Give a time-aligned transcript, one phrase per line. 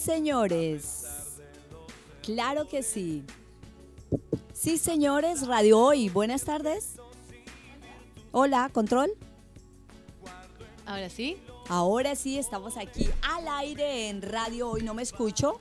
[0.00, 1.04] señores.
[2.22, 3.24] Claro que sí.
[4.52, 6.96] Sí, señores, Radio Hoy, buenas tardes.
[8.32, 9.10] Hola, control.
[10.86, 11.36] Ahora sí.
[11.68, 14.82] Ahora sí, estamos aquí al aire en Radio Hoy.
[14.82, 15.60] ¿No me escucho?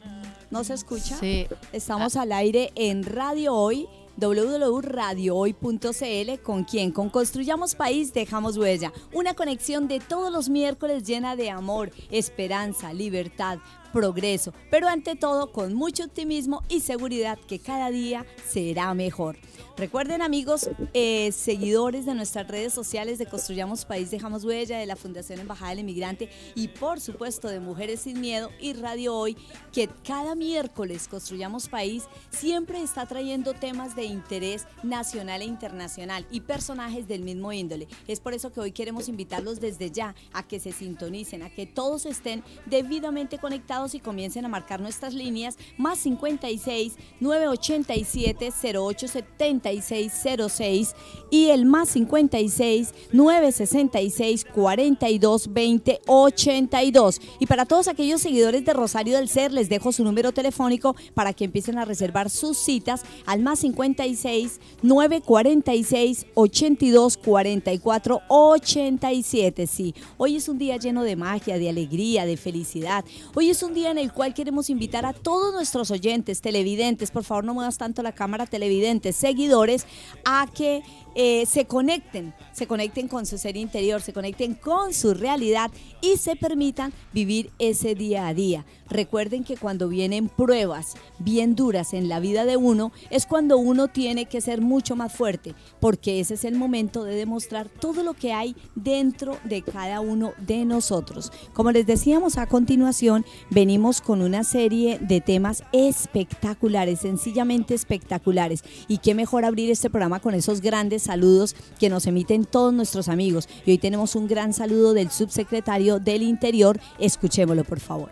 [0.50, 1.18] ¿No se escucha?
[1.18, 1.48] Sí.
[1.72, 3.88] Estamos al aire en Radio Hoy
[4.20, 8.92] www.radiohoy.cl con quien con Construyamos País dejamos huella.
[9.14, 13.58] Una conexión de todos los miércoles llena de amor, esperanza, libertad,
[13.92, 19.38] progreso, pero ante todo con mucho optimismo y seguridad que cada día será mejor.
[19.80, 24.98] Recuerden amigos, eh, seguidores de nuestras redes sociales de Construyamos País, Dejamos Huella, de la
[24.98, 29.38] Fundación Embajada del Inmigrante y por supuesto de Mujeres Sin Miedo y Radio Hoy,
[29.72, 36.42] que cada miércoles Construyamos País siempre está trayendo temas de interés nacional e internacional y
[36.42, 37.88] personajes del mismo índole.
[38.06, 41.66] Es por eso que hoy queremos invitarlos desde ya a que se sintonicen, a que
[41.66, 50.96] todos estén debidamente conectados y comiencen a marcar nuestras líneas más 56 987 087606
[51.32, 57.22] y el más 56 966 42 20 82.
[57.40, 61.34] Y para todos aquellos seguidores de Rosario del Ser, les dejo su número telefónico para
[61.34, 69.68] que empiecen a reservar sus citas al más 56 946 82 44 87.
[69.68, 73.06] Sí, hoy es un día lleno de magia, de alegría, de felicidad.
[73.36, 77.24] Hoy es un día en el cual queremos invitar a todos nuestros oyentes, televidentes, por
[77.24, 79.86] favor no muevas tanto la cámara, televidentes, seguidores,
[80.26, 80.84] a que
[81.16, 85.72] eh, se conecten, se conecten con su ser interior, se conecten con su realidad
[86.02, 88.66] y se permitan vivir ese día a día.
[88.90, 93.88] Recuerden que cuando vienen pruebas bien duras en la vida de uno, es cuando uno
[93.88, 98.14] tiene que ser mucho más fuerte, porque ese es el momento de demostrar todo lo
[98.14, 101.32] que hay dentro de cada uno de nosotros.
[101.54, 108.64] Como les decíamos a continuación, venimos con una serie de temas espectaculares, sencillamente espectaculares.
[108.88, 113.08] Y qué mejor abrir este programa con esos grandes saludos que nos emiten todos nuestros
[113.08, 113.48] amigos.
[113.66, 116.80] Y hoy tenemos un gran saludo del subsecretario del Interior.
[117.00, 118.12] Escuchémoslo, por favor.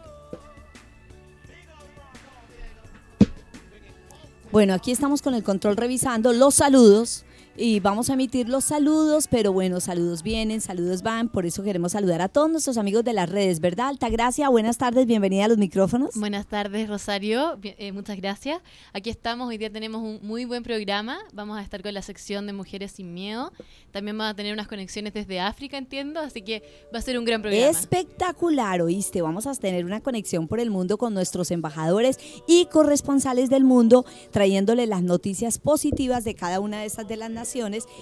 [4.52, 7.26] Bueno, aquí estamos con el control revisando los saludos
[7.58, 11.94] y vamos a emitir los saludos, pero bueno, saludos vienen, saludos van, por eso queremos
[11.94, 13.88] saludar a todos nuestros amigos de las redes, ¿verdad?
[13.88, 16.12] Altagracia, buenas tardes, bienvenida a los micrófonos.
[16.16, 18.62] Buenas tardes, Rosario, eh, muchas gracias.
[18.94, 22.46] Aquí estamos, hoy día tenemos un muy buen programa, vamos a estar con la sección
[22.46, 23.52] de Mujeres sin Miedo,
[23.92, 26.62] también vamos a tener unas conexiones desde África, entiendo, así que
[26.94, 27.68] va a ser un gran programa.
[27.68, 33.50] Espectacular, oíste, vamos a tener una conexión por el mundo con nuestros embajadores y corresponsales
[33.50, 37.47] del mundo, trayéndole las noticias positivas de cada una de esas de las naciones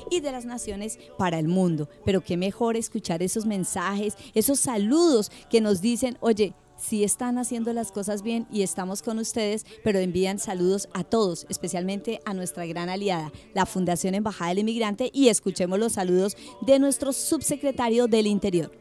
[0.09, 1.89] y de las naciones para el mundo.
[2.05, 7.71] Pero qué mejor escuchar esos mensajes, esos saludos que nos dicen, oye, si están haciendo
[7.73, 12.65] las cosas bien y estamos con ustedes, pero envían saludos a todos, especialmente a nuestra
[12.65, 18.27] gran aliada, la Fundación Embajada del Inmigrante, y escuchemos los saludos de nuestro subsecretario del
[18.27, 18.71] Interior.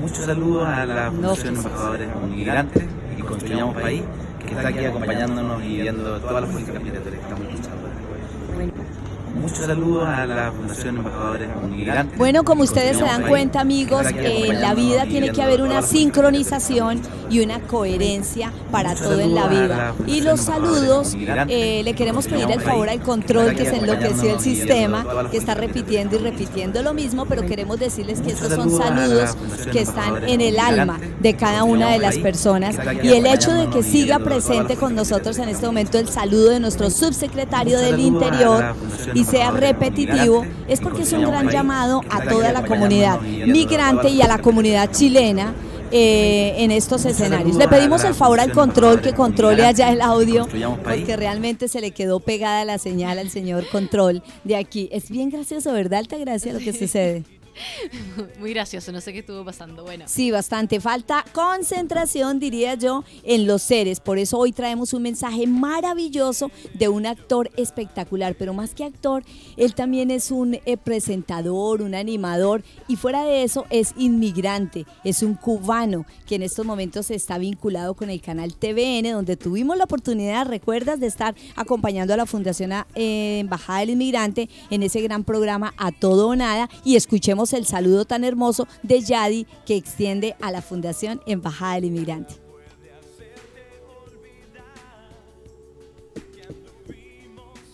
[0.00, 2.84] Muchos saludos a la Fundación Embajada del Inmigrante
[3.16, 4.02] y Construyamos País,
[4.40, 9.03] que está aquí acompañándonos y viendo todas las políticas migratorias que estamos escuchando.
[9.34, 12.18] Muchos saludos a la Fundación Embajadores Migrantes.
[12.18, 17.02] Bueno, como ustedes se dan cuenta, amigos, en la vida tiene que haber una sincronización
[17.30, 19.94] y una coherencia para todo en la vida.
[20.06, 21.16] Y los saludos,
[21.48, 25.54] eh, le queremos pedir el favor al control que se enloqueció el sistema, que está
[25.54, 29.36] repitiendo y repitiendo lo mismo, pero queremos decirles que estos son saludos
[29.72, 32.76] que están en el alma de cada una de las personas.
[33.02, 36.60] Y el hecho de que siga presente con nosotros en este momento el saludo de
[36.60, 38.74] nuestro subsecretario del Interior
[39.12, 44.22] y sea repetitivo, es porque es un gran llamado a toda la comunidad migrante y
[44.22, 45.54] a la comunidad chilena.
[45.96, 47.54] Eh, en estos escenarios.
[47.54, 50.48] Le pedimos el favor al control que controle allá el audio,
[50.82, 54.88] porque realmente se le quedó pegada la señal al señor control de aquí.
[54.90, 56.00] Es bien gracioso, ¿verdad?
[56.00, 57.22] Alta gracia lo que sucede.
[58.38, 59.84] Muy gracioso, no sé qué estuvo pasando.
[59.84, 60.04] Bueno.
[60.08, 60.80] Sí, bastante.
[60.80, 64.00] Falta concentración, diría yo, en los seres.
[64.00, 68.34] Por eso hoy traemos un mensaje maravilloso de un actor espectacular.
[68.36, 69.24] Pero más que actor,
[69.56, 72.62] él también es un eh, presentador, un animador.
[72.88, 74.86] Y fuera de eso, es inmigrante.
[75.04, 79.76] Es un cubano que en estos momentos está vinculado con el canal TVN, donde tuvimos
[79.76, 85.00] la oportunidad, recuerdas, de estar acompañando a la Fundación eh, Embajada del Inmigrante en ese
[85.00, 86.68] gran programa A Todo o Nada.
[86.84, 91.86] Y escuchemos el saludo tan hermoso de Yadi que extiende a la Fundación Embajada del
[91.86, 92.34] Inmigrante.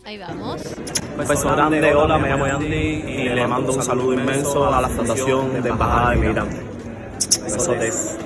[0.04, 0.60] Ahí vamos.
[1.16, 4.88] Un beso grande, hola, me llamo Yandy y le mando un saludo inmenso a la
[4.88, 6.56] Fundación de Embajada del Inmigrante.
[7.44, 8.18] Besotes.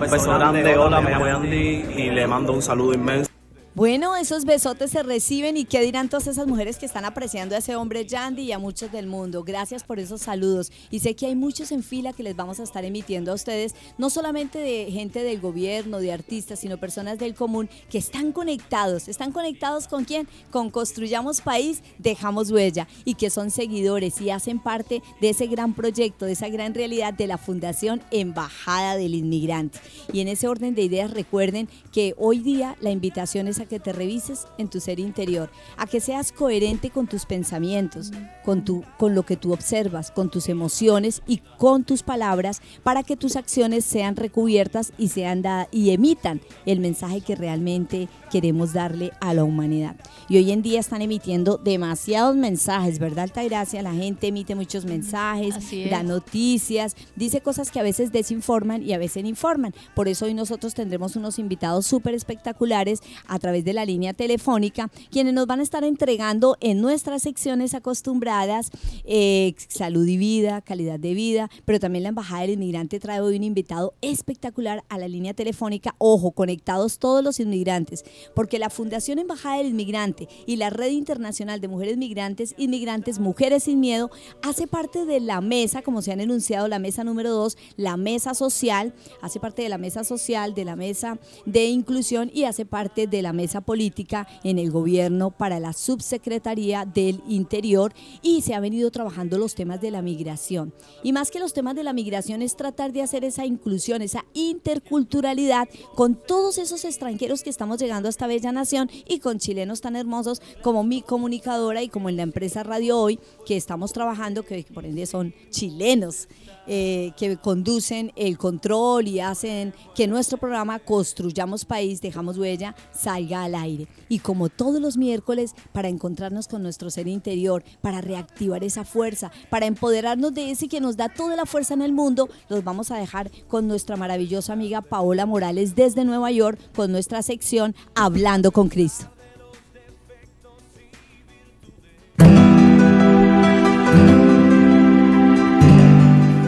[0.00, 3.35] beso grande, hola, me llamo Andy y le mando un saludo inmenso.
[3.76, 7.58] Bueno, esos besotes se reciben y qué dirán todas esas mujeres que están apreciando a
[7.58, 9.44] ese hombre Yandy y a muchos del mundo.
[9.44, 10.72] Gracias por esos saludos.
[10.90, 13.74] Y sé que hay muchos en fila que les vamos a estar emitiendo a ustedes,
[13.98, 19.08] no solamente de gente del gobierno, de artistas, sino personas del común que están conectados.
[19.08, 20.26] ¿Están conectados con quién?
[20.50, 25.74] Con Construyamos País, Dejamos Huella y que son seguidores y hacen parte de ese gran
[25.74, 29.78] proyecto, de esa gran realidad de la Fundación Embajada del Inmigrante.
[30.14, 33.80] Y en ese orden de ideas recuerden que hoy día la invitación es a que
[33.80, 38.12] te revises en tu ser interior, a que seas coherente con tus pensamientos,
[38.44, 43.02] con, tu, con lo que tú observas, con tus emociones y con tus palabras, para
[43.02, 48.72] que tus acciones sean recubiertas y, sean dadas y emitan el mensaje que realmente queremos
[48.72, 49.96] darle a la humanidad.
[50.28, 53.82] Y hoy en día están emitiendo demasiados mensajes, ¿verdad, Altagracia?
[53.82, 55.54] La gente emite muchos mensajes,
[55.90, 59.74] da noticias, dice cosas que a veces desinforman y a veces informan.
[59.94, 64.90] Por eso hoy nosotros tendremos unos invitados súper espectaculares a través de la línea telefónica,
[65.10, 68.70] quienes nos van a estar entregando en nuestras secciones acostumbradas
[69.04, 73.36] eh, salud y vida, calidad de vida, pero también la Embajada del Inmigrante trae hoy
[73.36, 75.94] un invitado espectacular a la línea telefónica.
[75.98, 78.04] Ojo, conectados todos los inmigrantes,
[78.34, 83.64] porque la Fundación Embajada del Inmigrante y la Red Internacional de Mujeres Migrantes, Inmigrantes, Mujeres
[83.64, 84.10] sin Miedo,
[84.42, 88.34] hace parte de la mesa, como se han enunciado, la mesa número dos, la mesa
[88.34, 93.06] social, hace parte de la mesa social, de la mesa de inclusión y hace parte
[93.06, 98.60] de la mesa política en el gobierno para la subsecretaría del Interior y se ha
[98.60, 100.74] venido trabajando los temas de la migración.
[101.02, 104.24] Y más que los temas de la migración es tratar de hacer esa inclusión, esa
[104.34, 109.80] interculturalidad con todos esos extranjeros que estamos llegando a esta bella nación y con chilenos
[109.80, 114.42] tan hermosos como mi comunicadora y como en la empresa Radio Hoy, que estamos trabajando,
[114.42, 116.28] que por ende son chilenos.
[116.68, 123.44] Eh, que conducen el control y hacen que nuestro programa Construyamos País, Dejamos Huella, salga
[123.44, 123.86] al aire.
[124.08, 129.30] Y como todos los miércoles, para encontrarnos con nuestro ser interior, para reactivar esa fuerza,
[129.48, 132.90] para empoderarnos de ese que nos da toda la fuerza en el mundo, los vamos
[132.90, 138.50] a dejar con nuestra maravillosa amiga Paola Morales desde Nueva York, con nuestra sección Hablando
[138.50, 139.15] con Cristo.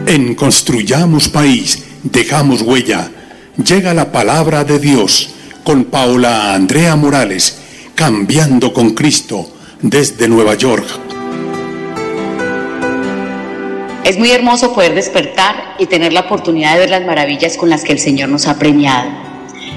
[0.09, 3.11] En Construyamos País, dejamos huella.
[3.63, 5.29] Llega la palabra de Dios
[5.63, 7.59] con Paola Andrea Morales,
[7.93, 9.47] cambiando con Cristo
[9.83, 10.83] desde Nueva York.
[14.03, 17.83] Es muy hermoso poder despertar y tener la oportunidad de ver las maravillas con las
[17.83, 19.11] que el Señor nos ha premiado.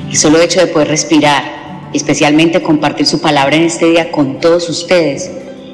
[0.08, 4.70] El solo hecho de poder respirar, especialmente compartir su palabra en este día con todos
[4.70, 5.30] ustedes,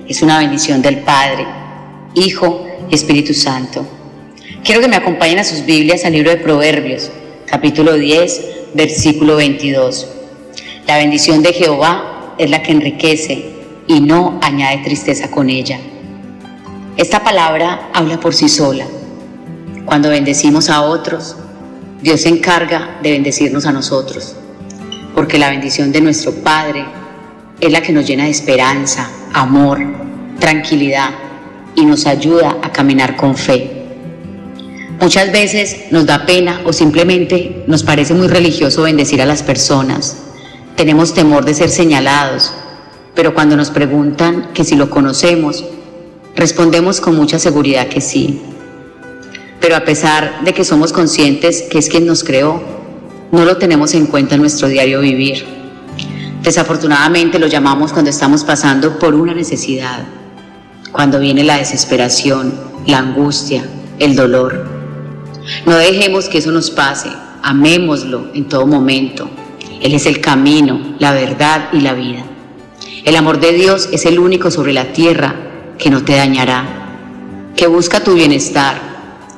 [0.09, 1.47] es una bendición del Padre,
[2.15, 3.98] Hijo y Espíritu Santo.
[4.65, 7.11] Quiero que me acompañen a sus Biblias al libro de Proverbios,
[7.47, 10.09] capítulo 10, versículo 22.
[10.87, 13.47] La bendición de Jehová es la que enriquece
[13.87, 15.79] y no añade tristeza con ella.
[16.97, 18.85] Esta palabra habla por sí sola.
[19.87, 21.37] Cuando bendecimos a otros,
[22.03, 24.37] Dios se encarga de bendecirnos a nosotros,
[25.15, 26.85] porque la bendición de nuestro Padre
[27.61, 29.79] es la que nos llena de esperanza, amor,
[30.39, 31.11] tranquilidad
[31.75, 33.78] y nos ayuda a caminar con fe.
[35.01, 40.17] Muchas veces nos da pena o simplemente nos parece muy religioso bendecir a las personas.
[40.75, 42.53] Tenemos temor de ser señalados,
[43.15, 45.65] pero cuando nos preguntan que si lo conocemos,
[46.35, 48.41] respondemos con mucha seguridad que sí.
[49.61, 52.61] Pero a pesar de que somos conscientes que es quien nos creó,
[53.31, 55.45] no lo tenemos en cuenta en nuestro diario vivir.
[56.43, 60.05] Desafortunadamente lo llamamos cuando estamos pasando por una necesidad,
[60.91, 62.53] cuando viene la desesperación,
[62.87, 63.65] la angustia,
[64.01, 64.78] el dolor.
[65.65, 67.11] No dejemos que eso nos pase,
[67.43, 69.31] amémoslo en todo momento.
[69.81, 72.25] Él es el camino, la verdad y la vida.
[73.05, 75.35] El amor de Dios es el único sobre la tierra
[75.79, 78.81] que no te dañará, que busca tu bienestar.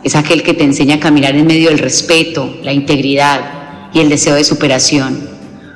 [0.03, 4.09] Es aquel que te enseña a caminar en medio del respeto, la integridad y el
[4.09, 5.29] deseo de superación.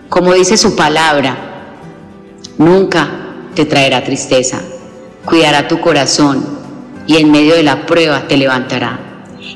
[0.09, 1.37] Como dice su palabra,
[2.57, 3.09] nunca
[3.55, 4.63] te traerá tristeza,
[5.25, 6.45] cuidará tu corazón
[7.07, 9.05] y en medio de la prueba te levantará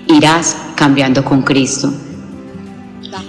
[0.09, 1.93] irás cambiando con Cristo.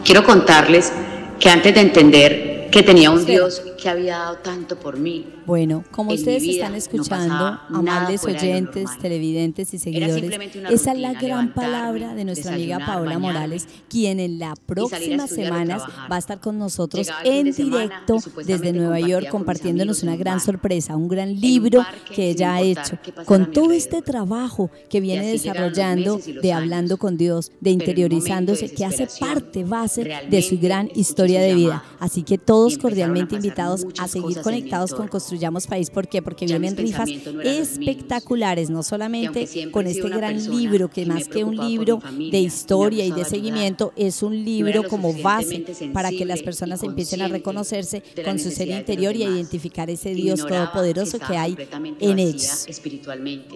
[0.05, 0.93] Quiero contarles
[1.39, 5.25] que antes de entender que tenía un Dios que había dado tanto por mí.
[5.45, 10.31] Bueno, como En ustedes están escuchando, amables oyentes, televidentes y seguidores,
[10.69, 15.29] esa es la gran palabra de nuestra amiga Paola bañarme Morales, quien en las próximas
[15.29, 20.03] semanas va a estar con nosotros Llegaba en de directo desde Nueva York con compartiéndonos
[20.03, 20.45] una un gran bar.
[20.45, 26.19] sorpresa, un gran libro que ella ha hecho con todo este trabajo que viene desarrollando
[26.41, 31.55] de hablando con Dios, de interiorizándose, que hace parte base de su gran historia de
[31.55, 31.83] vida.
[31.99, 35.09] Así que todos cordialmente pasar invitados a seguir conectados con.
[35.09, 35.89] Construyamos País.
[35.89, 36.21] ¿Por qué?
[36.21, 41.27] Porque Ya vienen rifas no espectaculares, no solamente con este gran libro, que que más
[41.27, 46.09] que un libro familia, de historia y de seguimiento, es un libro como base para
[46.09, 50.15] que las personas empiecen a reconocerse con su ser interior y a identificar ese que
[50.15, 51.57] Dios todopoderoso que estaba hay
[51.99, 52.67] en ellos.
[52.67, 53.55] espiritualmente,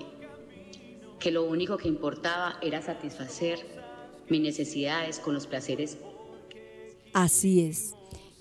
[1.20, 3.60] que lo único que importaba era satisfacer
[4.30, 5.98] mis necesidades con los placeres
[7.14, 7.94] Así es.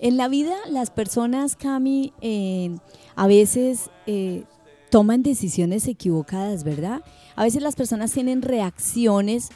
[0.03, 2.75] En la vida las personas, Cami, eh,
[3.15, 4.43] a veces eh,
[4.89, 7.01] toman decisiones equivocadas, ¿verdad?
[7.37, 9.47] A veces las personas tienen reacciones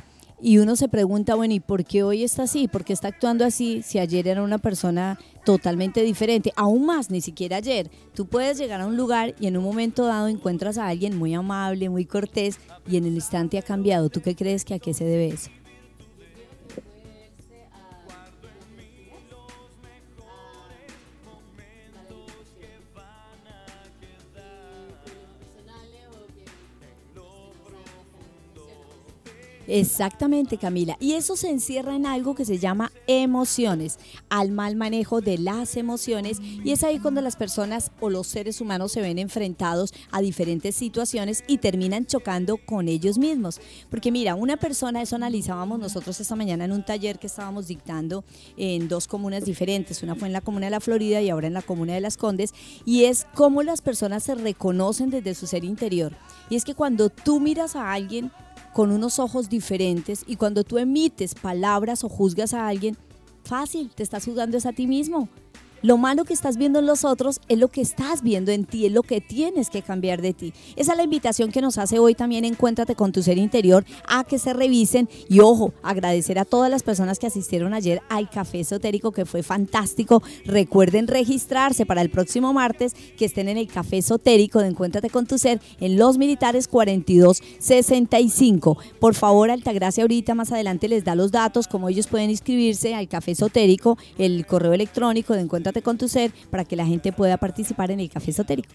[0.42, 2.70] y uno se pregunta, bueno, ¿y por qué hoy está así?
[2.70, 6.54] ¿Por qué está actuando así si ayer era una persona totalmente diferente?
[6.56, 7.92] Aún más, ni siquiera ayer.
[8.13, 11.34] Tú puedes llegar a un lugar y en un momento dado encuentras a alguien muy
[11.34, 12.58] amable, muy cortés
[12.89, 14.10] y en el instante ha cambiado.
[14.10, 15.50] ¿Tú qué crees que a qué se debe eso?
[29.68, 30.98] Exactamente, Camila.
[31.00, 35.76] Y eso se encierra en algo que se llama emociones, al mal manejo de las
[35.76, 36.40] emociones.
[36.42, 40.76] Y es ahí cuando las personas o los seres humanos se ven enfrentados a diferentes
[40.76, 43.60] situaciones y terminan chocando con ellos mismos.
[43.90, 48.24] Porque mira, una persona, eso analizábamos nosotros esta mañana en un taller que estábamos dictando
[48.56, 50.02] en dos comunas diferentes.
[50.02, 52.16] Una fue en la comuna de la Florida y ahora en la comuna de Las
[52.16, 52.54] Condes.
[52.86, 56.14] Y es cómo las personas se reconocen desde su ser interior.
[56.50, 58.32] Y es que cuando tú miras a alguien,
[58.78, 62.96] con unos ojos diferentes y cuando tú emites palabras o juzgas a alguien,
[63.44, 65.30] fácil, te estás juzgando es a ti mismo.
[65.84, 68.88] Lo malo que estás viendo en los otros es lo que estás viendo en ti,
[68.88, 70.54] es lo que tienes que cambiar de ti.
[70.76, 74.24] Esa es la invitación que nos hace hoy también Encuéntrate con tu ser interior a
[74.24, 78.62] que se revisen y ojo, agradecer a todas las personas que asistieron ayer al café
[78.62, 80.24] esotérico que fue fantástico.
[80.46, 85.28] Recuerden registrarse para el próximo martes que estén en el café esotérico de Encuéntrate con
[85.28, 88.78] tu ser en Los Militares 4265.
[89.00, 93.08] Por favor, Altagracia ahorita más adelante les da los datos, cómo ellos pueden inscribirse al
[93.08, 97.38] café esotérico, el correo electrónico de Encuéntrate con tu ser para que la gente pueda
[97.38, 98.74] participar en el café esotérico.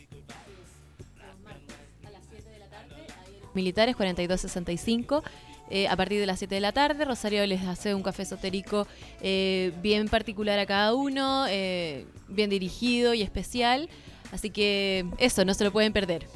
[3.55, 5.23] Militares 4265.
[5.71, 8.87] eh, a partir de las 7 de la tarde, Rosario les hace un café esotérico
[9.21, 13.89] eh, bien particular a cada uno, eh, bien dirigido y especial.
[14.33, 16.27] Así que eso, no se lo pueden perder.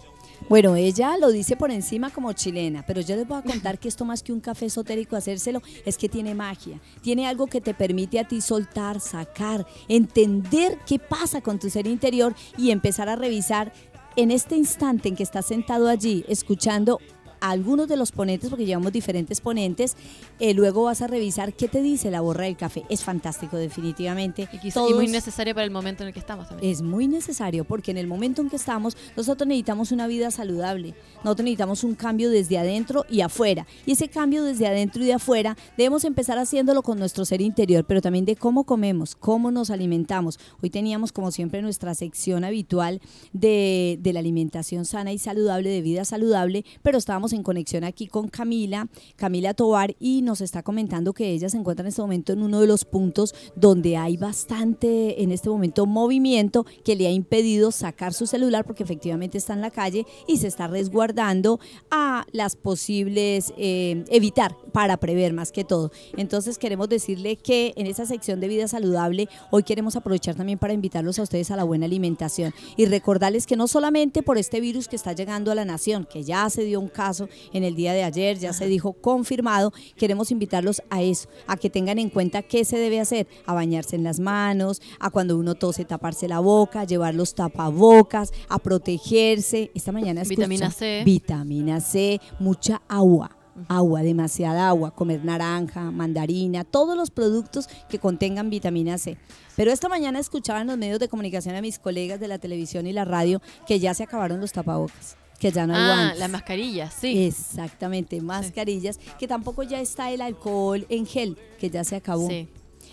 [0.49, 3.89] Bueno, ella lo dice por encima como chilena, pero yo les voy a contar que
[3.89, 6.81] esto más que un café esotérico, hacérselo, es que tiene magia.
[7.03, 11.87] Tiene algo que te permite a ti soltar, sacar, entender qué pasa con tu ser
[11.87, 13.73] interior y empezar a revisar
[14.17, 16.99] en este instante en que estás sentado allí, escuchando
[17.47, 19.97] a algunos de los ponentes, porque llevamos diferentes ponentes,
[20.41, 22.85] eh, luego vas a revisar qué te dice la borra del café.
[22.89, 24.49] Es fantástico, definitivamente.
[24.53, 26.71] Y, quizá- y muy necesario para el momento en el que estamos también.
[26.73, 30.95] es muy necesario porque en el momento en que estamos, nosotros necesitamos una vida saludable.
[31.25, 33.67] Nosotros necesitamos un cambio desde adentro y afuera.
[33.87, 37.85] Y ese cambio desde adentro y de afuera debemos empezar haciéndolo con nuestro ser interior,
[37.87, 40.39] pero también de cómo comemos, cómo nos alimentamos.
[40.63, 43.01] Hoy teníamos, como siempre, nuestra sección habitual
[43.33, 48.07] de, de la alimentación sana y saludable, de vida saludable, pero estábamos en conexión aquí
[48.07, 52.33] con Camila, Camila Tobar, y nos está comentando que ella se encuentra en este momento
[52.33, 57.11] en uno de los puntos donde hay bastante, en este momento, movimiento que le ha
[57.11, 62.27] impedido sacar su celular porque efectivamente está en la calle y se está resguardando a
[62.33, 65.91] las posibles, eh, evitar para prever más que todo.
[66.17, 70.73] Entonces queremos decirle que en esa sección de vida saludable, hoy queremos aprovechar también para
[70.73, 74.89] invitarlos a ustedes a la buena alimentación y recordarles que no solamente por este virus
[74.89, 77.16] que está llegando a la nación, que ya se dio un caso
[77.53, 81.71] en el día de ayer, ya se dijo confirmado, queremos invitarlos a eso, a que
[81.71, 85.55] tengan en cuenta qué se debe hacer, a bañarse en las manos, a cuando uno
[85.55, 89.71] tose taparse la boca, llevar los tapabocas, a protegerse.
[89.75, 91.03] Esta mañana escucha- Vitamina C.
[91.05, 93.31] Vitamina C, mucha agua.
[93.69, 99.17] Agua, demasiada agua, comer naranja, mandarina, todos los productos que contengan vitamina C.
[99.57, 102.87] Pero esta mañana escuchaba en los medios de comunicación a mis colegas de la televisión
[102.87, 106.19] y la radio que ya se acabaron los tapabocas, que ya no hay ah, guantes.
[106.19, 107.25] la mascarilla, sí.
[107.25, 112.29] Exactamente, mascarillas, que tampoco ya está el alcohol en gel, que ya se acabó.
[112.29, 112.49] Sí.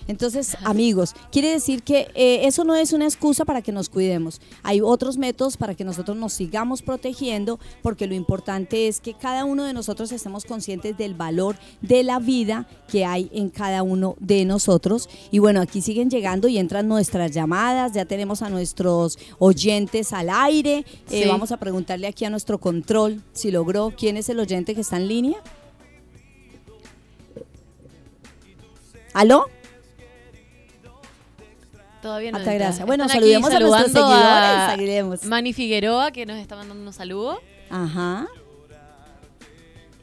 [0.08, 4.42] Entonces, amigos, quiere decir que eh, eso no es una excusa para que nos cuidemos.
[4.64, 9.46] Hay otros métodos para que nosotros nos sigamos protegiendo, porque lo importante es que cada
[9.46, 14.16] uno de nosotros estemos conscientes del valor de la vida que hay en cada uno
[14.20, 15.10] de nosotros.
[15.32, 20.30] Y bueno, aquí siguen llegando y entran nuestras llamadas, ya tenemos a nuestros oyentes al
[20.30, 20.86] aire.
[21.10, 24.82] Eh, vamos a preguntarle aquí a nuestro control si logró quién es el oyente que
[24.82, 25.38] está en línea.
[29.14, 29.46] ¿Aló?
[32.04, 32.38] Todavía no.
[32.38, 32.86] Hasta gracias.
[32.86, 35.24] Bueno, saludemos a nuestros seguidores, a.
[35.24, 37.40] Mani Figueroa, que nos está mandando un saludo.
[37.70, 38.28] Ajá.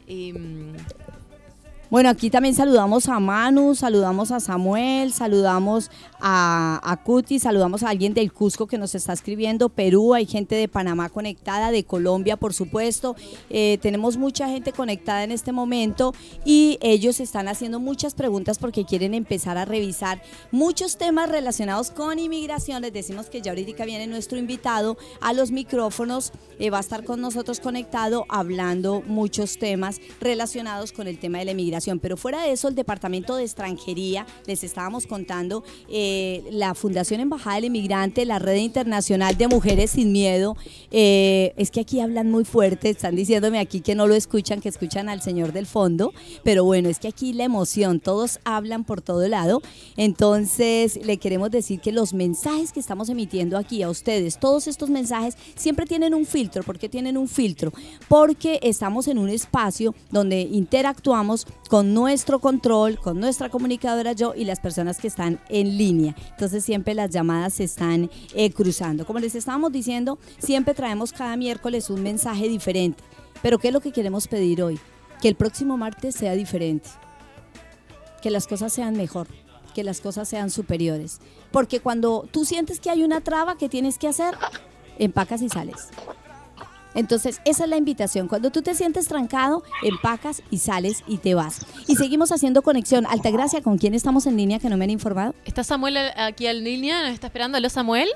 [0.07, 0.75] Y, mm,
[1.91, 8.13] Bueno, aquí también saludamos a Manu, saludamos a Samuel, saludamos a, Cuti, saludamos a alguien
[8.13, 12.53] del Cusco que nos está escribiendo, Perú, hay gente de Panamá conectada, de Colombia, por
[12.53, 13.17] supuesto.
[13.49, 16.13] Eh, tenemos mucha gente conectada en este momento
[16.45, 22.19] y ellos están haciendo muchas preguntas porque quieren empezar a revisar muchos temas relacionados con
[22.19, 22.83] inmigración.
[22.83, 27.03] Les decimos que ya ahorita viene nuestro invitado a los micrófonos, eh, va a estar
[27.03, 31.80] con nosotros conectado hablando muchos temas relacionados con el tema de la inmigración.
[31.99, 37.55] Pero fuera de eso, el Departamento de Extranjería, les estábamos contando, eh, la Fundación Embajada
[37.55, 40.55] del Inmigrante, la Red Internacional de Mujeres Sin Miedo,
[40.91, 44.69] eh, es que aquí hablan muy fuerte, están diciéndome aquí que no lo escuchan, que
[44.69, 49.01] escuchan al señor del fondo, pero bueno, es que aquí la emoción, todos hablan por
[49.01, 49.61] todo lado,
[49.97, 54.89] entonces le queremos decir que los mensajes que estamos emitiendo aquí a ustedes, todos estos
[54.89, 57.71] mensajes siempre tienen un filtro, ¿por qué tienen un filtro?
[58.07, 64.43] Porque estamos en un espacio donde interactuamos con nuestro control, con nuestra comunicadora yo y
[64.43, 66.13] las personas que están en línea.
[66.31, 69.05] Entonces siempre las llamadas se están eh, cruzando.
[69.05, 73.01] Como les estábamos diciendo, siempre traemos cada miércoles un mensaje diferente.
[73.41, 74.81] Pero ¿qué es lo que queremos pedir hoy?
[75.21, 76.89] Que el próximo martes sea diferente.
[78.21, 79.27] Que las cosas sean mejor.
[79.73, 81.21] Que las cosas sean superiores.
[81.51, 84.35] Porque cuando tú sientes que hay una traba que tienes que hacer,
[84.99, 85.87] empacas y sales.
[86.93, 88.27] Entonces, esa es la invitación.
[88.27, 91.65] Cuando tú te sientes trancado, empacas y sales y te vas.
[91.87, 93.05] Y seguimos haciendo conexión.
[93.05, 95.33] Altagracia, ¿con quién estamos en línea que no me han informado?
[95.45, 97.01] ¿Está Samuel aquí en línea?
[97.03, 97.57] ¿Nos está esperando?
[97.57, 98.09] ¿Aló, Samuel?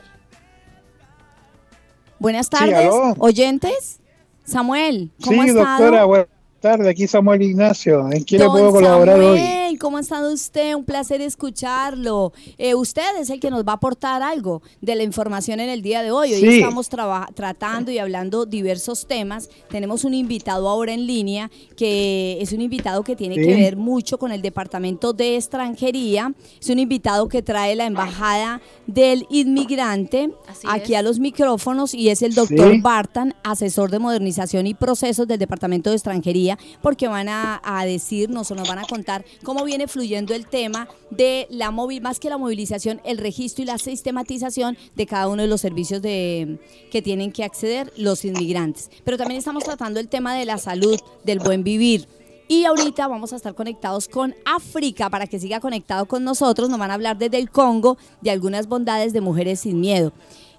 [2.20, 4.00] Buenas tardes, oyentes.
[4.46, 5.84] Samuel, ¿cómo Sí, ha estado?
[5.84, 6.28] doctora, buenas
[6.60, 6.88] tardes.
[6.88, 8.12] Aquí Samuel Ignacio.
[8.12, 9.40] ¿En qué le Don puedo colaborar hoy?
[9.78, 10.74] ¿Cómo ha estado usted?
[10.76, 12.34] Un placer escucharlo.
[12.58, 15.82] Eh, usted es el que nos va a aportar algo de la información en el
[15.82, 16.34] día de hoy.
[16.34, 16.60] Hoy Sí.
[16.60, 19.50] estamos tratando y hablando diversos temas.
[19.70, 23.42] Tenemos un invitado ahora en línea que es un invitado que tiene Sí.
[23.46, 26.34] que ver mucho con el Departamento de Extranjería.
[26.62, 31.00] Es un invitado que trae la Embajada del Inmigrante Así aquí es.
[31.00, 32.80] a los micrófonos y es el doctor Sí.
[32.82, 38.50] Bartan, asesor de modernización y procesos del Departamento de Extranjería, porque van a, a decirnos
[38.52, 42.30] o nos van a contar cómo viene fluyendo el tema de la móvil, más que
[42.30, 46.60] la movilización, el registro y la sistematización de cada uno de los servicios de,
[46.92, 48.90] que tienen que acceder los inmigrantes.
[49.04, 52.08] Pero también estamos tratando el tema de la salud, del buen vivir.
[52.48, 56.70] Y ahorita vamos a estar conectados con África para que siga conectado con nosotros.
[56.70, 60.14] Nos van a hablar desde el Congo de algunas bondades de mujeres sin miedo.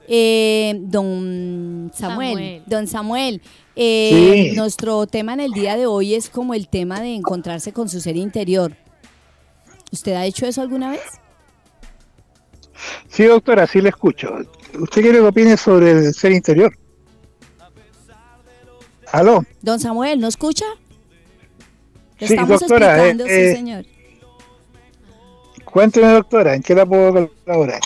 [0.08, 2.62] Eh, don Samuel, Samuel.
[2.66, 3.42] don Samuel,
[3.74, 4.56] eh, Sí.
[4.56, 8.00] nuestro tema en el día de hoy es como el tema de encontrarse con su
[8.00, 8.76] ser interior.
[9.92, 11.02] ¿Usted ha hecho eso alguna vez?
[13.08, 14.36] Sí, doctora, sí le escucho.
[14.78, 16.76] ¿Usted quiere que opine sobre el ser interior?
[19.12, 19.44] ¿Aló?
[19.62, 20.66] Don Samuel, ¿no escucha?
[22.18, 23.86] Le Sí, estamos doctora, explicando, eh, sí, eh, señor.
[25.64, 27.80] Cuénteme, doctora, ¿en qué la puedo colaborar?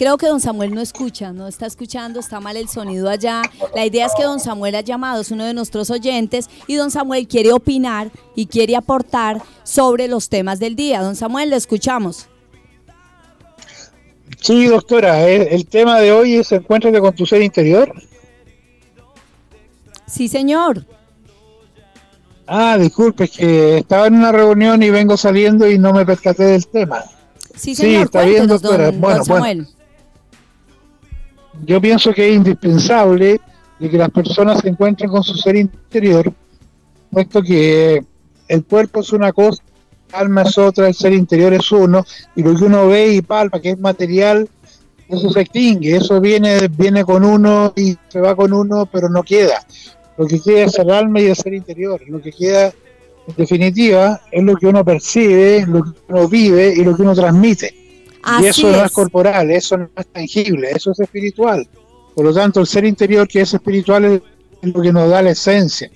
[0.00, 3.42] Creo que don Samuel no escucha, no está escuchando, está mal el sonido allá.
[3.74, 6.90] La idea es que don Samuel ha llamado, es uno de nuestros oyentes, y don
[6.90, 11.02] Samuel quiere opinar y quiere aportar sobre los temas del día.
[11.02, 12.28] Don Samuel, le escuchamos.
[14.40, 17.92] Sí, doctora, el, el tema de hoy es Encuéntrate con tu ser interior.
[20.06, 20.86] Sí, señor.
[22.46, 26.44] Ah, disculpe, es que estaba en una reunión y vengo saliendo y no me percaté
[26.44, 27.04] del tema.
[27.54, 28.86] Sí, Sí, señor, está bien, doctora.
[28.86, 29.68] don, Bueno, don Samuel.
[31.64, 33.40] Yo pienso que es indispensable
[33.78, 36.32] de que las personas se encuentren con su ser interior,
[37.10, 38.02] puesto que
[38.48, 39.62] el cuerpo es una cosa,
[40.08, 43.22] el alma es otra, el ser interior es uno, y lo que uno ve y
[43.22, 44.48] palpa, que es material,
[45.08, 49.22] eso se extingue, eso viene, viene con uno y se va con uno, pero no
[49.22, 49.64] queda.
[50.16, 52.00] Lo que queda es el alma y el ser interior.
[52.06, 52.66] Lo que queda,
[53.26, 57.14] en definitiva, es lo que uno percibe, lo que uno vive y lo que uno
[57.14, 57.74] transmite.
[58.22, 58.92] Así y eso no es es.
[58.92, 61.66] corporal, eso no es tangible, eso es espiritual.
[62.14, 64.20] Por lo tanto, el ser interior que es espiritual es
[64.62, 65.90] lo que nos da la esencia.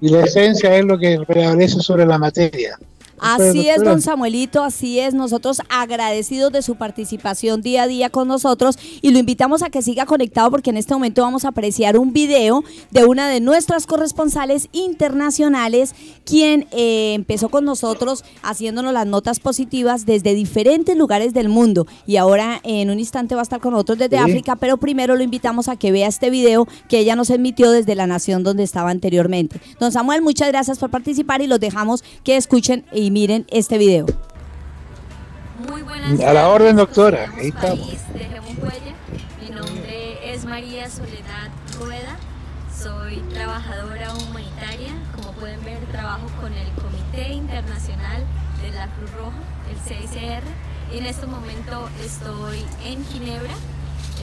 [0.00, 2.78] Y la esencia es lo que prevalece sobre la materia.
[3.20, 5.12] Así es, don Samuelito, así es.
[5.12, 9.82] Nosotros agradecidos de su participación día a día con nosotros y lo invitamos a que
[9.82, 13.86] siga conectado porque en este momento vamos a apreciar un video de una de nuestras
[13.86, 21.50] corresponsales internacionales, quien eh, empezó con nosotros haciéndonos las notas positivas desde diferentes lugares del
[21.50, 25.14] mundo y ahora en un instante va a estar con nosotros desde África, pero primero
[25.14, 28.62] lo invitamos a que vea este video que ella nos emitió desde la nación donde
[28.62, 29.60] estaba anteriormente.
[29.78, 34.06] Don Samuel, muchas gracias por participar y los dejamos que escuchen y miren este video.
[35.68, 37.30] Muy buenas A la orden, doctora.
[37.36, 37.88] Ahí estamos.
[39.40, 42.16] Mi nombre es María Soledad Rueda.
[42.74, 44.94] Soy trabajadora humanitaria.
[45.16, 48.24] Como pueden ver, trabajo con el Comité Internacional
[48.62, 49.38] de la Cruz Roja,
[49.70, 50.44] el CICR.
[50.94, 53.54] Y en este momento estoy en Ginebra.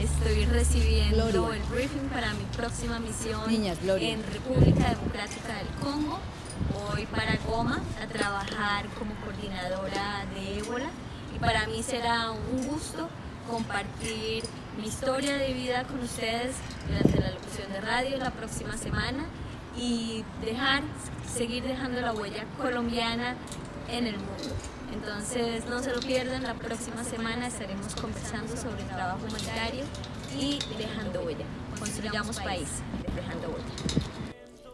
[0.01, 6.19] Estoy recibiendo el briefing para mi próxima misión en República Democrática del Congo
[6.73, 10.89] voy para Goma a trabajar como coordinadora de ébola
[11.35, 13.09] y para mí será un gusto
[13.49, 14.43] compartir
[14.79, 16.55] mi historia de vida con ustedes
[16.87, 19.25] durante la locución de radio la próxima semana
[19.77, 20.83] y dejar,
[21.31, 23.35] seguir dejando la huella colombiana
[23.89, 24.55] en el mundo.
[24.93, 29.83] Entonces no se lo pierdan, la próxima semana estaremos conversando sobre el trabajo humanitario
[30.37, 31.45] y dejando huella.
[31.79, 32.69] Construyamos país,
[33.15, 34.16] dejando huella.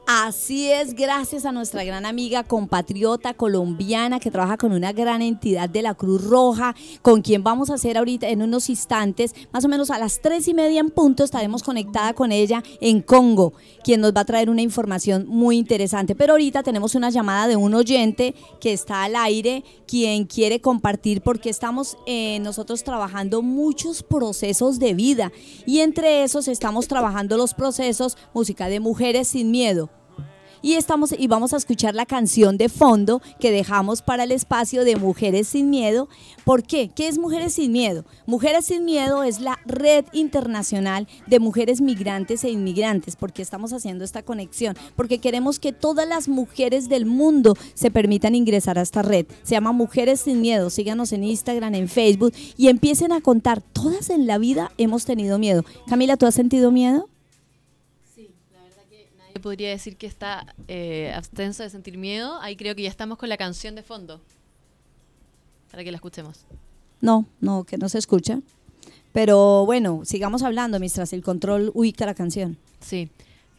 [0.05, 5.69] Así es, gracias a nuestra gran amiga compatriota colombiana que trabaja con una gran entidad
[5.69, 9.69] de la Cruz Roja, con quien vamos a hacer ahorita en unos instantes, más o
[9.69, 14.01] menos a las tres y media en punto, estaremos conectada con ella en Congo, quien
[14.01, 16.15] nos va a traer una información muy interesante.
[16.15, 21.21] Pero ahorita tenemos una llamada de un oyente que está al aire, quien quiere compartir
[21.21, 25.31] porque estamos eh, nosotros trabajando muchos procesos de vida
[25.65, 29.89] y entre esos estamos trabajando los procesos música de mujeres sin miedo
[30.63, 34.83] y estamos y vamos a escuchar la canción de fondo que dejamos para el espacio
[34.85, 36.09] de Mujeres sin Miedo.
[36.45, 36.89] ¿Por qué?
[36.89, 38.05] ¿Qué es Mujeres sin Miedo?
[38.25, 44.05] Mujeres sin Miedo es la red internacional de mujeres migrantes e inmigrantes, porque estamos haciendo
[44.05, 49.01] esta conexión, porque queremos que todas las mujeres del mundo se permitan ingresar a esta
[49.01, 49.25] red.
[49.43, 50.69] Se llama Mujeres sin Miedo.
[50.69, 53.61] Síganos en Instagram, en Facebook y empiecen a contar.
[53.61, 55.65] Todas en la vida hemos tenido miedo.
[55.87, 57.09] Camila, ¿tú has sentido miedo?
[59.39, 62.39] Podría decir que está eh, abstenso de sentir miedo.
[62.41, 64.21] Ahí creo que ya estamos con la canción de fondo.
[65.71, 66.45] Para que la escuchemos.
[67.01, 68.39] No, no, que no se escucha.
[69.11, 72.57] Pero bueno, sigamos hablando mientras el control ubica la canción.
[72.79, 73.09] Sí.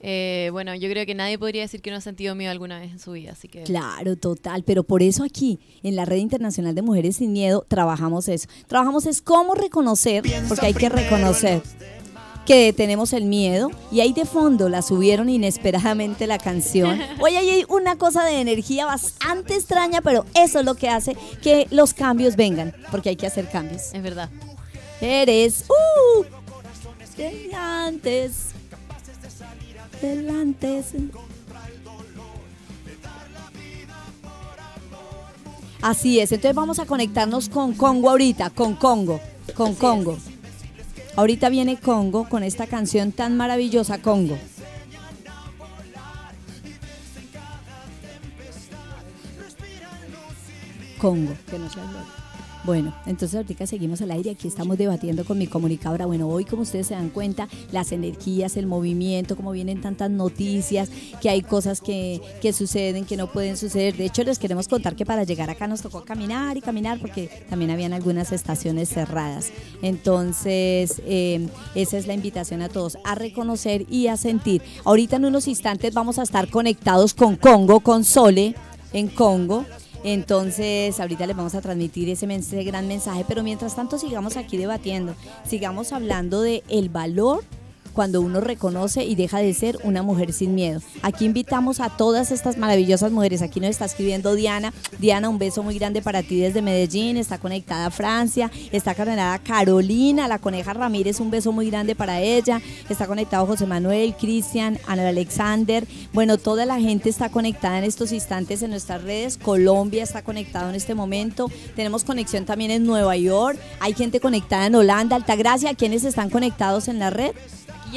[0.07, 2.93] Eh, bueno, yo creo que nadie podría decir que no ha sentido miedo alguna vez
[2.93, 3.63] en su vida, así que...
[3.63, 8.29] Claro, total, pero por eso aquí, en la Red Internacional de Mujeres Sin Miedo, trabajamos
[8.29, 8.47] eso.
[8.67, 11.63] Trabajamos es cómo reconocer, porque hay que reconocer
[12.45, 17.01] que tenemos el miedo y ahí de fondo la subieron inesperadamente la canción.
[17.21, 21.67] Hoy hay una cosa de energía bastante extraña, pero eso es lo que hace que
[21.71, 23.93] los cambios vengan, porque hay que hacer cambios.
[23.93, 24.31] Es verdad.
[25.01, 26.25] Eres uh,
[27.57, 28.55] antes,
[35.83, 39.21] Así es, entonces vamos a conectarnos con Congo ahorita, con Congo,
[39.55, 40.17] con Congo.
[41.17, 44.37] Ahorita viene Congo con esta canción tan maravillosa, Congo.
[50.99, 51.79] Congo, que no se
[52.65, 56.07] bueno, entonces ahorita seguimos al aire, aquí estamos debatiendo con mi comunicadora.
[56.07, 60.89] Bueno, hoy como ustedes se dan cuenta, las energías, el movimiento, como vienen tantas noticias,
[61.21, 63.97] que hay cosas que, que suceden, que no pueden suceder.
[63.97, 67.29] De hecho, les queremos contar que para llegar acá nos tocó caminar y caminar porque
[67.51, 69.51] también habían algunas estaciones cerradas.
[69.83, 74.63] Entonces, eh, esa es la invitación a todos, a reconocer y a sentir.
[74.85, 78.55] Ahorita en unos instantes vamos a estar conectados con Congo, con Sole
[78.93, 79.65] en Congo.
[80.05, 82.27] Entonces, ahorita les vamos a transmitir ese,
[82.63, 85.15] gran mensaje, pero mientras tanto sigamos aquí debatiendo,
[85.49, 87.43] sigamos hablando de el valor
[87.95, 90.81] cuando uno reconoce y deja de ser una mujer sin miedo.
[91.03, 93.41] Aquí invitamos a todas estas maravillosas mujeres.
[93.41, 94.75] Aquí nos está escribiendo Diana.
[94.99, 97.17] Diana, un beso muy grande para ti desde Medellín.
[97.17, 98.51] Está conectada a Francia.
[98.73, 101.21] Está conectada Carolina, la coneja Ramírez.
[101.21, 102.61] Un beso muy grande para ella.
[102.89, 105.87] Está conectado José Manuel, Cristian, Ana Alexander.
[106.13, 109.39] Bueno, toda la gente está conectada en estos instantes en nuestras redes.
[109.39, 111.51] Colombia está conectado en este momento.
[111.77, 113.59] Tenemos conexión también en Nueva York.
[113.81, 115.75] Hay gente conectada en Holanda, Altagracia.
[115.75, 117.33] ¿Quiénes están conectados en la red?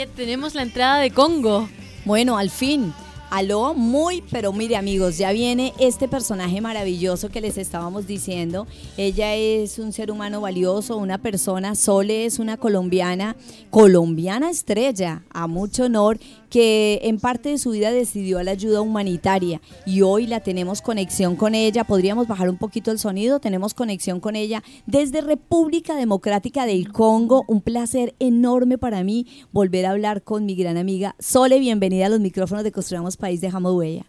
[0.06, 1.68] Tenemos la entrada de Congo.
[2.06, 2.94] Bueno, al fin.
[3.30, 8.68] Aló, muy, pero mire amigos, ya viene este personaje maravilloso que les estábamos diciendo.
[8.96, 13.36] Ella es un ser humano valioso, una persona, Sole es una colombiana,
[13.70, 19.62] colombiana estrella, a mucho honor, que en parte de su vida decidió la ayuda humanitaria
[19.86, 21.84] y hoy la tenemos conexión con ella.
[21.84, 27.44] Podríamos bajar un poquito el sonido, tenemos conexión con ella desde República Democrática del Congo.
[27.48, 31.60] Un placer enorme para mí volver a hablar con mi gran amiga Sole.
[31.60, 34.06] Bienvenida a los micrófonos de Construyamos País, dejamos huella.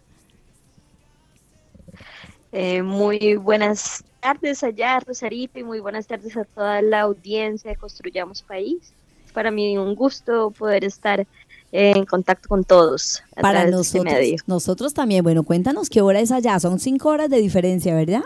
[2.51, 7.77] Eh, muy buenas tardes allá, Rosarito, y muy buenas tardes a toda la audiencia de
[7.77, 8.93] Construyamos País.
[9.33, 11.27] Para mí un gusto poder estar
[11.71, 13.23] en contacto con todos.
[13.41, 15.23] Para este nosotros, nosotros también.
[15.23, 16.59] Bueno, cuéntanos qué hora es allá.
[16.59, 18.23] Son cinco horas de diferencia, ¿verdad?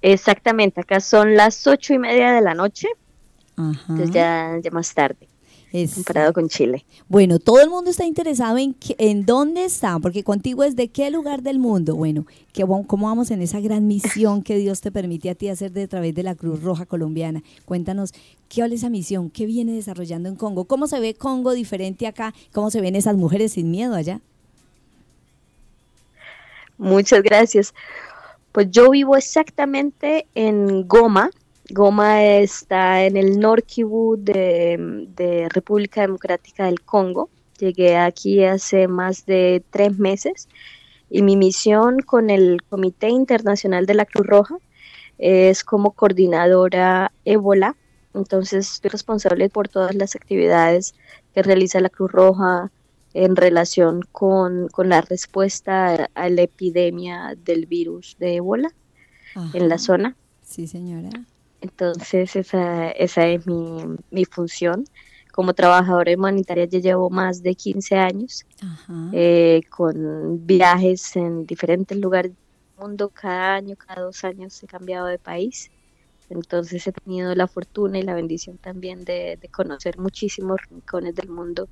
[0.00, 2.88] Exactamente, acá son las ocho y media de la noche.
[3.56, 5.28] Entonces ya, ya más tarde.
[5.94, 6.84] Comparado con Chile.
[7.08, 11.10] Bueno, todo el mundo está interesado en, en dónde están, porque contigo es de qué
[11.10, 11.96] lugar del mundo.
[11.96, 15.72] Bueno, que, ¿cómo vamos en esa gran misión que Dios te permite a ti hacer
[15.72, 17.42] de través de la Cruz Roja Colombiana?
[17.64, 18.12] Cuéntanos,
[18.48, 19.30] ¿qué vale esa misión?
[19.30, 20.64] ¿Qué viene desarrollando en Congo?
[20.64, 22.34] ¿Cómo se ve Congo diferente acá?
[22.52, 24.20] ¿Cómo se ven esas mujeres sin miedo allá?
[26.78, 27.74] Muchas gracias.
[28.52, 31.30] Pues yo vivo exactamente en Goma.
[31.72, 37.30] Goma está en el Norkivu de, de República Democrática del Congo.
[37.58, 40.48] Llegué aquí hace más de tres meses
[41.10, 44.56] y mi misión con el Comité Internacional de la Cruz Roja
[45.18, 47.76] es como coordinadora ébola.
[48.14, 50.94] Entonces estoy responsable por todas las actividades
[51.34, 52.70] que realiza la Cruz Roja,
[53.14, 58.72] en relación con, la respuesta a la epidemia del virus de ébola
[59.52, 60.16] en la zona.
[60.42, 61.10] Sí, señora.
[61.62, 64.84] Entonces, esa, esa es mi, mi función.
[65.32, 68.44] Como trabajadora humanitaria ya llevo más de 15 años
[69.12, 73.08] eh, con viajes en diferentes lugares del mundo.
[73.08, 75.70] Cada año, cada dos años he cambiado de país.
[76.28, 81.28] Entonces he tenido la fortuna y la bendición también de, de conocer muchísimos rincones del
[81.28, 81.68] mundo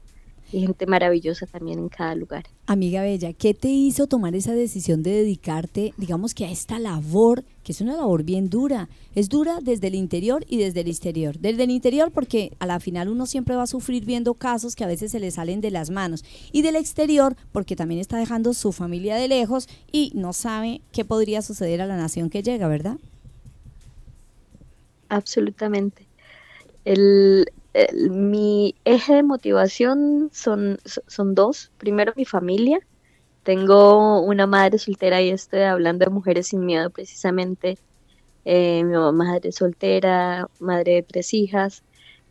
[0.52, 2.44] y gente maravillosa también en cada lugar.
[2.66, 7.44] Amiga Bella, ¿qué te hizo tomar esa decisión de dedicarte, digamos que a esta labor,
[7.64, 8.88] que es una labor bien dura?
[9.14, 11.38] Es dura desde el interior y desde el exterior.
[11.38, 14.84] Desde el interior porque a la final uno siempre va a sufrir viendo casos que
[14.84, 16.24] a veces se le salen de las manos.
[16.52, 21.04] Y del exterior porque también está dejando su familia de lejos y no sabe qué
[21.04, 22.98] podría suceder a la nación que llega, ¿verdad?
[25.08, 26.06] Absolutamente.
[26.84, 27.46] El,
[28.10, 31.70] mi eje de motivación son, son dos.
[31.78, 32.80] Primero, mi familia.
[33.42, 37.78] Tengo una madre soltera y estoy hablando de mujeres sin miedo precisamente.
[38.44, 41.82] Eh, mi mamá madre soltera, madre de tres hijas,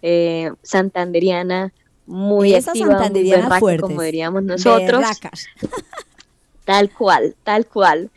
[0.01, 1.73] eh, santanderiana,
[2.05, 5.03] muy Esa activa, santanderiana muy como diríamos nosotros.
[6.65, 8.09] tal cual, tal cual.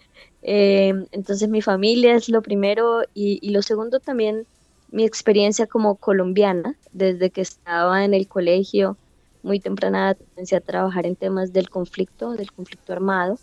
[0.42, 4.46] Eh, entonces mi familia es lo primero y, y lo segundo también
[4.92, 8.96] mi experiencia como colombiana, desde que estaba en el colegio,
[9.42, 13.38] muy temprana comencé a trabajar en temas del conflicto, del conflicto armado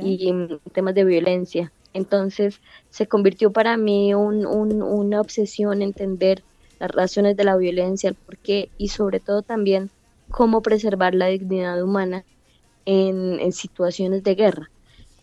[0.00, 1.72] y en temas de violencia.
[1.94, 6.42] Entonces se convirtió para mí un, una obsesión entender
[6.78, 9.90] las razones de la violencia, el porqué y sobre todo también
[10.30, 12.24] cómo preservar la dignidad humana
[12.84, 14.70] en, en situaciones de guerra.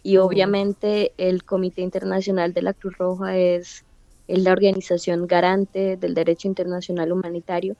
[0.04, 3.86] Y obviamente el Comité Internacional de la Cruz Roja es
[4.32, 7.76] es la organización garante del derecho internacional humanitario,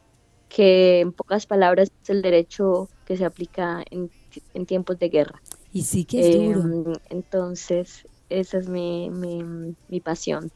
[0.50, 4.10] que en pocas palabras es el derecho que se aplica en,
[4.66, 5.42] tiempos de guerra.
[5.72, 6.62] Y sí que es duro.
[6.62, 10.52] Em, entonces, esa es mi, mi pasión.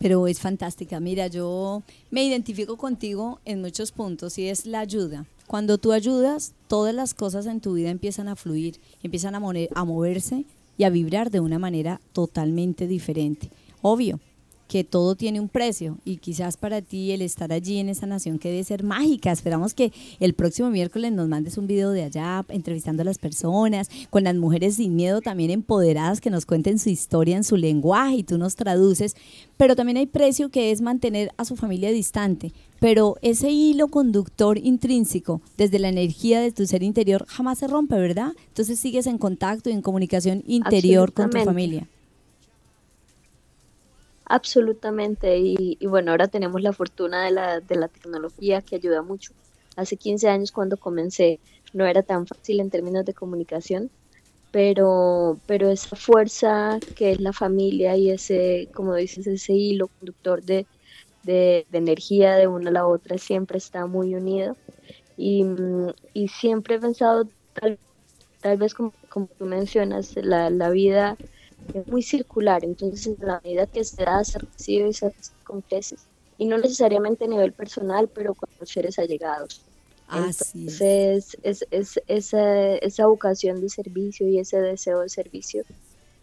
[0.00, 0.98] Pero es fantástica.
[0.98, 5.26] Mira, yo me identifico contigo en muchos puntos y es la ayuda.
[5.46, 9.84] Cuando tú ayudas, todas las cosas en tu vida empiezan a fluir, empiezan a, a
[9.84, 10.44] moverse
[10.76, 13.50] y a vibrar de una manera totalmente diferente.
[13.82, 14.18] Obvio,
[14.72, 18.38] que todo tiene un precio y quizás para ti el estar allí en esa nación
[18.38, 19.30] que debe ser mágica.
[19.30, 23.90] Esperamos que el próximo miércoles nos mandes un video de allá entrevistando a las personas,
[24.08, 28.14] con las mujeres sin miedo también empoderadas que nos cuenten su historia en su lenguaje
[28.14, 29.14] y tú nos traduces.
[29.58, 32.54] Pero también hay precio que es mantener a su familia distante.
[32.80, 37.96] Pero ese hilo conductor intrínseco desde la energía de tu ser interior jamás se rompe,
[37.96, 38.32] ¿verdad?
[38.48, 41.86] Entonces sigues en contacto y en comunicación interior con tu familia.
[44.34, 49.34] Absolutamente, y, bueno, ahora tenemos la fortuna de la, de la tecnología que ayuda mucho.
[49.76, 51.42] Hace 15 años cuando comencé
[51.72, 53.92] no era tan fácil en términos de comunicación,
[54.50, 60.42] pero, pero esa fuerza que es la familia y ese, como dices, ese hilo conductor
[60.44, 60.68] de,
[61.22, 64.58] de, energía de una a la otra siempre está muy unido.
[65.16, 65.44] Y,
[66.14, 67.80] y siempre he pensado, tal,
[68.40, 71.18] tal vez como, como tú mencionas, la, la vida
[71.74, 75.12] es muy circular, entonces la medida que se da, se recibe y se
[75.44, 76.06] con creces,
[76.38, 79.62] y no necesariamente a nivel personal, pero con los seres allegados.
[80.12, 81.66] Entonces, es.
[81.70, 85.64] Es, esa, esa vocación de servicio y ese deseo de servicio,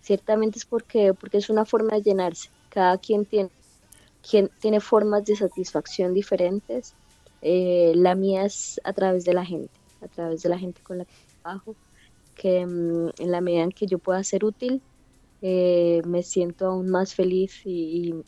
[0.01, 2.49] ciertamente es porque, porque es una forma de llenarse.
[2.69, 3.49] Cada quien tiene,
[4.27, 6.93] quien tiene formas de satisfacción diferentes.
[7.41, 10.99] Eh, la mía es a través de la gente, a través de la gente con
[10.99, 11.75] la que trabajo,
[12.35, 14.81] que mm, en la medida en que yo pueda ser útil,
[15.41, 17.61] eh, me siento aún más feliz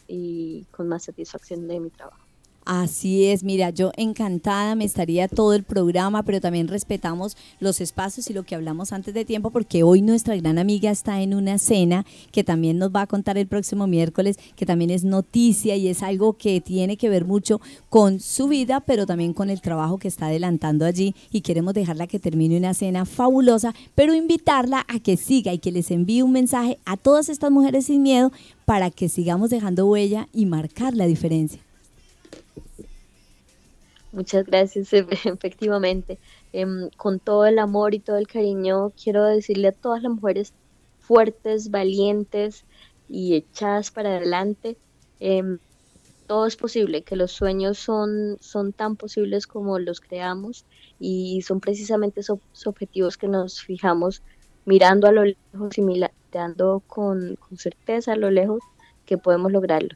[0.07, 2.20] y con más satisfacción de mi trabajo.
[2.63, 8.29] Así es, mira, yo encantada me estaría todo el programa, pero también respetamos los espacios
[8.29, 11.57] y lo que hablamos antes de tiempo, porque hoy nuestra gran amiga está en una
[11.57, 15.87] cena que también nos va a contar el próximo miércoles, que también es noticia y
[15.87, 19.97] es algo que tiene que ver mucho con su vida, pero también con el trabajo
[19.97, 24.99] que está adelantando allí y queremos dejarla que termine una cena fabulosa, pero invitarla a
[24.99, 28.31] que siga y que les envíe un mensaje a todas estas mujeres sin miedo
[28.65, 31.59] para que sigamos dejando huella y marcar la diferencia.
[34.11, 36.19] Muchas gracias, efectivamente.
[36.51, 40.53] Em, con todo el amor y todo el cariño, quiero decirle a todas las mujeres
[40.99, 42.65] fuertes, valientes
[43.09, 44.77] y echadas para adelante,
[45.19, 45.59] em,
[46.27, 50.65] todo es posible, que los sueños son, son tan posibles como los creamos
[50.99, 54.23] y son precisamente esos objetivos que nos fijamos
[54.65, 58.61] mirando a lo lejos y mirando con, certeza a lo lejos
[59.05, 59.95] que podemos lograrlo.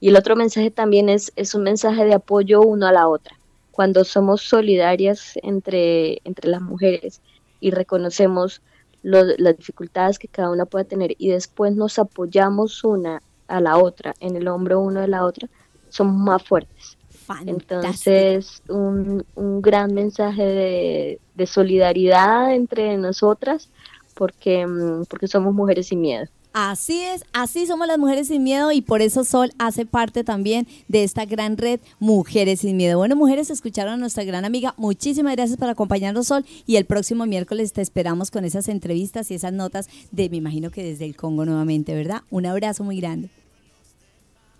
[0.00, 3.36] Y el otro mensaje también es, es un mensaje de apoyo uno a la otra
[3.76, 7.20] cuando somos solidarias entre, entre las mujeres
[7.60, 8.62] y reconocemos
[9.02, 14.14] las dificultades que cada una puede tener y después nos apoyamos una a la otra,
[14.18, 15.50] en el hombro uno de la otra,
[15.90, 16.96] somos más fuertes.
[17.44, 23.68] Entonces, un, un, gran mensaje de, de, solidaridad entre nosotras
[24.14, 26.28] porque, mm, porque somos mujeres sin miedo.
[26.58, 30.66] Así es, así somos las mujeres sin miedo y por eso Sol hace parte también
[30.88, 32.96] de esta gran red Mujeres sin Miedo.
[32.96, 34.72] Bueno, mujeres, escucharon a nuestra gran amiga.
[34.78, 36.46] Muchísimas gracias por acompañarnos, Sol.
[36.64, 40.70] Y el próximo miércoles te esperamos con esas entrevistas y esas notas de, me imagino
[40.70, 42.22] que desde el Congo nuevamente, ¿verdad?
[42.30, 43.28] Un abrazo muy grande.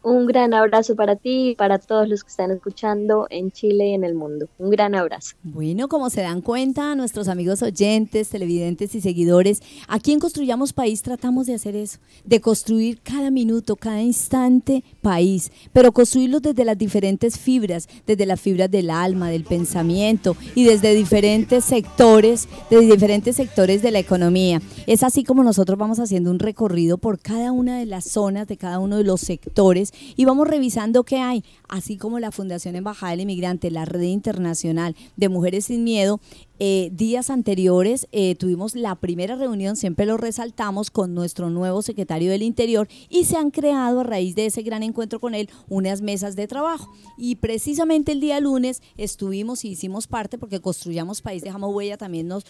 [0.09, 3.95] Un gran abrazo para ti y para todos los que están escuchando en Chile y
[3.95, 4.47] en el mundo.
[4.57, 5.35] Un gran abrazo.
[5.43, 11.03] Bueno, como se dan cuenta, nuestros amigos oyentes, televidentes y seguidores, aquí en Construyamos País
[11.03, 16.79] tratamos de hacer eso, de construir cada minuto, cada instante país, pero construirlo desde las
[16.79, 23.35] diferentes fibras, desde las fibras del alma, del pensamiento y desde diferentes sectores, desde diferentes
[23.35, 24.63] sectores de la economía.
[24.87, 28.57] Es así como nosotros vamos haciendo un recorrido por cada una de las zonas, de
[28.57, 33.13] cada uno de los sectores y vamos revisando qué hay, así como la Fundación Embajada
[33.13, 36.21] del Inmigrante, la Red Internacional de Mujeres Sin Miedo,
[36.59, 42.31] eh, días anteriores eh, tuvimos la primera reunión, siempre lo resaltamos, con nuestro nuevo secretario
[42.31, 46.01] del Interior y se han creado a raíz de ese gran encuentro con él unas
[46.01, 46.93] mesas de trabajo.
[47.19, 52.29] Y precisamente el día lunes estuvimos y hicimos parte, porque Construyamos País, Dejamos Huella, también
[52.29, 52.45] nos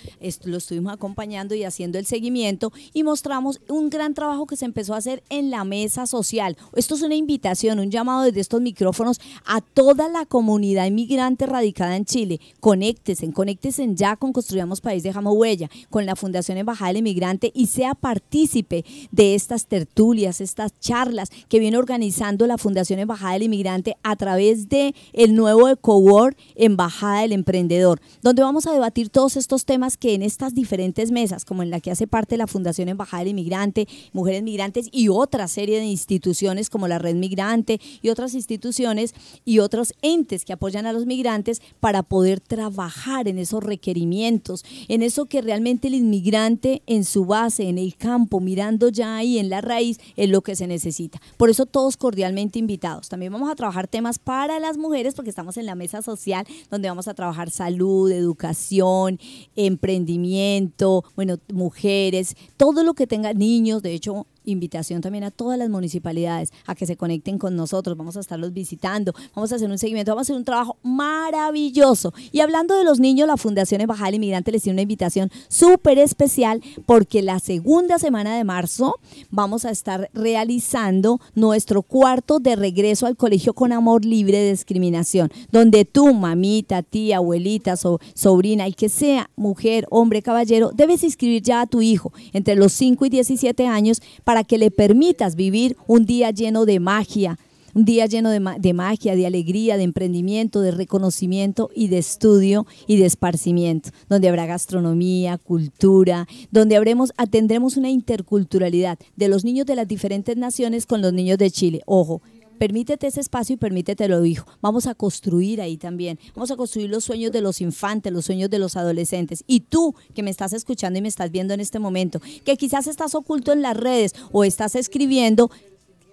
[0.45, 4.95] lo estuvimos acompañando y haciendo el seguimiento y mostramos un gran trabajo que se empezó
[4.95, 6.57] a hacer en la mesa social.
[6.75, 11.97] Esto es una invitación, un llamado desde estos micrófonos a toda la comunidad inmigrante radicada
[11.97, 12.41] en Chile.
[12.61, 17.67] Conéctese, conéctese ya con Construyamos País Dejamos Huella, con la Fundación Embajada del Inmigrante y
[17.67, 23.97] sea partícipe de estas tertulias, estas charlas que viene organizando la Fundación Embajada del Inmigrante
[24.03, 29.65] a través de el nuevo EcoWord Embajada del Emprendedor, donde vamos a debatir todos estos
[29.65, 33.21] temas que en estas diferentes mesas, como en la que hace parte la Fundación Embajada
[33.21, 38.35] del Inmigrante, Mujeres Migrantes y otra serie de instituciones como la Red Migrante y otras
[38.35, 44.65] instituciones y otros entes que apoyan a los migrantes para poder trabajar en esos requerimientos
[44.89, 49.39] en eso que realmente el inmigrante en su base, en el campo, mirando ya ahí
[49.39, 51.21] en la raíz, es lo que se necesita.
[51.37, 53.09] Por eso todos cordialmente invitados.
[53.09, 56.89] También vamos a trabajar temas para las mujeres porque estamos en la mesa social donde
[56.89, 59.21] vamos a trabajar salud, educación,
[59.55, 63.83] emprendimiento, bueno, mujeres, todo lo que tenga niños.
[63.83, 67.97] De hecho, invitación también a todas las municipalidades a que se conecten con nosotros.
[67.97, 72.15] Vamos a estarlos visitando, vamos a hacer un seguimiento, vamos a hacer un trabajo maravilloso.
[72.33, 75.99] Y hablando de los niños, la Fundación Embajada del Inmigrante les tiene una invitación súper
[75.99, 78.97] especial porque la segunda semana de marzo
[79.31, 85.31] vamos a estar realizando nuestro cuarto de regreso al colegio con amor libre de discriminación,
[85.51, 91.63] donde tú, mamita, tía, abuelita, sobrina, y que sea mujer, hombre, caballero, debes inscribir ya
[91.63, 95.79] a tu hijo entre los 5 y 17 años para para que le permitas vivir
[95.87, 97.39] un día lleno de magia,
[97.73, 102.99] un día lleno de, magia, de alegría, de emprendimiento, de reconocimiento y de estudio y
[102.99, 109.77] de esparcimiento, donde habrá gastronomía, cultura, donde habremos, atendremos una interculturalidad de los niños de
[109.77, 111.81] las diferentes naciones con los niños de Chile.
[111.87, 112.21] Ojo,
[112.59, 114.47] permítete ese espacio y permítetelo, hijo.
[114.61, 116.19] Vamos a construir ahí también.
[116.35, 119.45] Vamos a construir los sueños de los infantes, los sueños de los adolescentes.
[119.47, 122.87] Y tú que me estás escuchando y me estás viendo en este momento, que quizás
[122.87, 125.51] estás oculto en las redes o estás escribiendo,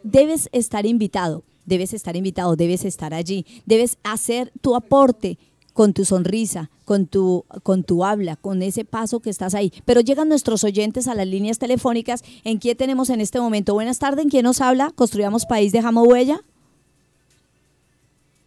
[0.03, 5.37] debes estar invitado, debes estar invitado, debes estar allí, debes hacer tu aporte
[5.73, 9.73] con tu sonrisa, con tu, con tu habla, con ese paso que estás ahí.
[9.85, 12.23] Pero llegan nuestros oyentes a las líneas telefónicas.
[12.43, 13.73] ¿En qué tenemos en este momento?
[13.73, 14.91] Buenas tardes, ¿en quién nos habla?
[14.95, 16.41] ¿Construyamos País, dejamos huella?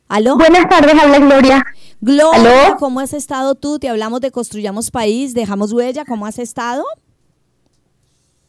[0.08, 0.36] ¿Aló?
[0.36, 1.64] Buenas tardes, habla Gloria.
[2.00, 3.78] Gloria, ¿cómo has estado tú?
[3.78, 6.84] Te hablamos de Construyamos País, dejamos huella, ¿cómo has estado?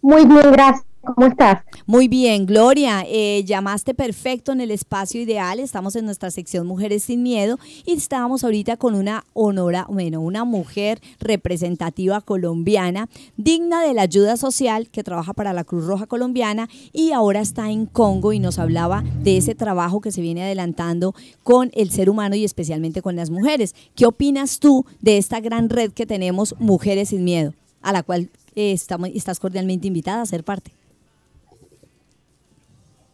[0.01, 0.86] Muy bien, gracias.
[1.15, 1.63] ¿Cómo estás?
[1.85, 3.05] Muy bien, Gloria.
[3.07, 5.61] Eh, llamaste perfecto en el espacio ideal.
[5.61, 10.43] Estamos en nuestra sección Mujeres sin Miedo y estábamos ahorita con una honora, bueno, una
[10.43, 16.67] mujer representativa colombiana, digna de la ayuda social que trabaja para la Cruz Roja Colombiana
[16.91, 21.15] y ahora está en Congo y nos hablaba de ese trabajo que se viene adelantando
[21.43, 23.75] con el ser humano y especialmente con las mujeres.
[23.95, 28.29] ¿Qué opinas tú de esta gran red que tenemos Mujeres sin Miedo, a la cual
[28.55, 30.73] eh, estamos, estás cordialmente invitada a ser parte?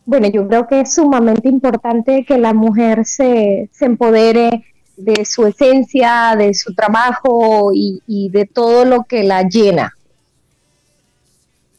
[0.06, 4.64] Bueno, yo creo que es sumamente importante que la mujer se, se empodere
[4.98, 9.94] de su esencia, de su trabajo y, de todo lo que la llena.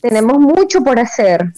[0.01, 1.53] Tenemos mucho por hacer,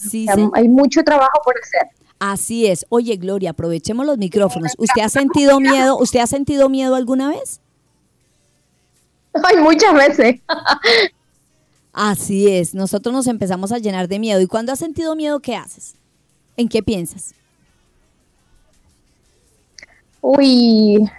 [0.53, 1.89] hay mucho trabajo por hacer.
[2.19, 2.85] Así es.
[2.89, 4.73] Oye, Gloria, aprovechemos los micrófonos.
[4.77, 5.97] ¿Usted ha sentido miedo?
[5.99, 7.59] ¿Usted ha sentido miedo alguna vez?
[9.33, 10.41] Ay, muchas veces.
[11.93, 12.73] Así es.
[12.73, 14.41] Nosotros nos empezamos a llenar de miedo.
[14.41, 15.95] ¿Y cuando has sentido miedo, qué haces?
[16.57, 17.35] ¿En qué piensas?
[20.21, 21.09] Uy,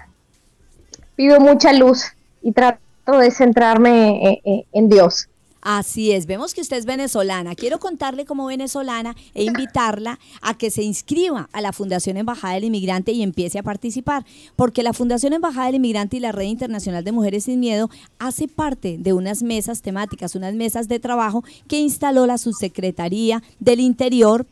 [1.15, 2.03] pido mucha luz
[2.43, 5.29] y trato de centrarme eh, eh, en, Dios.
[5.63, 7.55] Así es, vemos que usted es venezolana.
[7.55, 12.65] Quiero contarle como venezolana e invitarla a que se inscriba a la Fundación Embajada del
[12.65, 14.27] Inmigrante y empiece a participar,
[14.57, 18.49] porque la Fundación Embajada del Inmigrante y la Red Internacional de Mujeres Sin Miedo hace
[18.49, 24.47] parte de unas mesas temáticas, unas mesas de trabajo que instaló la Subsecretaría del Interior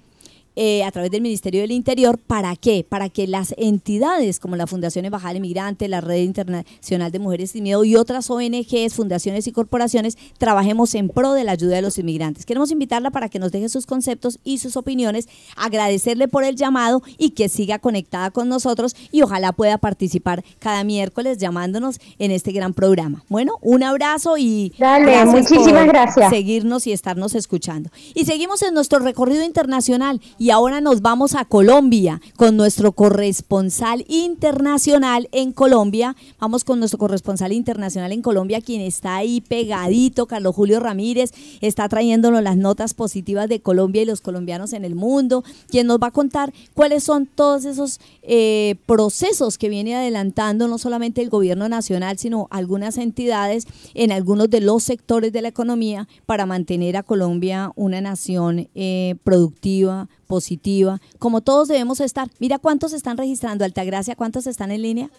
[0.57, 2.19] eh, a través del Ministerio del Interior.
[2.19, 2.85] ¿Para qué?
[2.89, 7.51] Para que las entidades como la Fundación Embajada del Inmigrante, la Red Internacional de Mujeres
[7.51, 11.83] Sin Miedo y otras ONGs, fundaciones y corporaciones trabajemos en pro de la ayuda de
[11.83, 12.47] los inmigrantes.
[12.47, 17.03] Queremos invitarla para que nos deje sus conceptos y sus opiniones, agradecerle por el llamado
[17.19, 22.53] y que siga conectada con nosotros y ojalá pueda participar cada miércoles llamándonos en este
[22.53, 23.25] gran programa.
[23.29, 26.31] Bueno, un abrazo y Dale, muchísimas gracias.
[26.31, 27.91] seguirnos y estarnos escuchando.
[28.15, 34.05] Y seguimos en nuestro recorrido internacional y ahora nos vamos a Colombia con nuestro corresponsal
[34.09, 36.17] internacional en Colombia.
[36.39, 41.89] Vamos con nuestro corresponsal internacional en Colombia, quien está ahí pegadito, Carlos Julio Ramírez, está
[41.89, 46.09] trayéndonos las notas positivas de Colombia y los colombianos en el mundo, quien nos va
[46.09, 51.69] a contar cuáles son todos esos eh, procesos que viene adelantando no solamente el gobierno
[51.69, 57.03] nacional, sino algunas entidades en algunos de los sectores de la economía para mantener a
[57.03, 62.29] Colombia una nación eh, productiva, positiva, como todos debemos estar.
[62.39, 65.11] Mira cuántos están registrando, Altagracia, cuántos están en línea.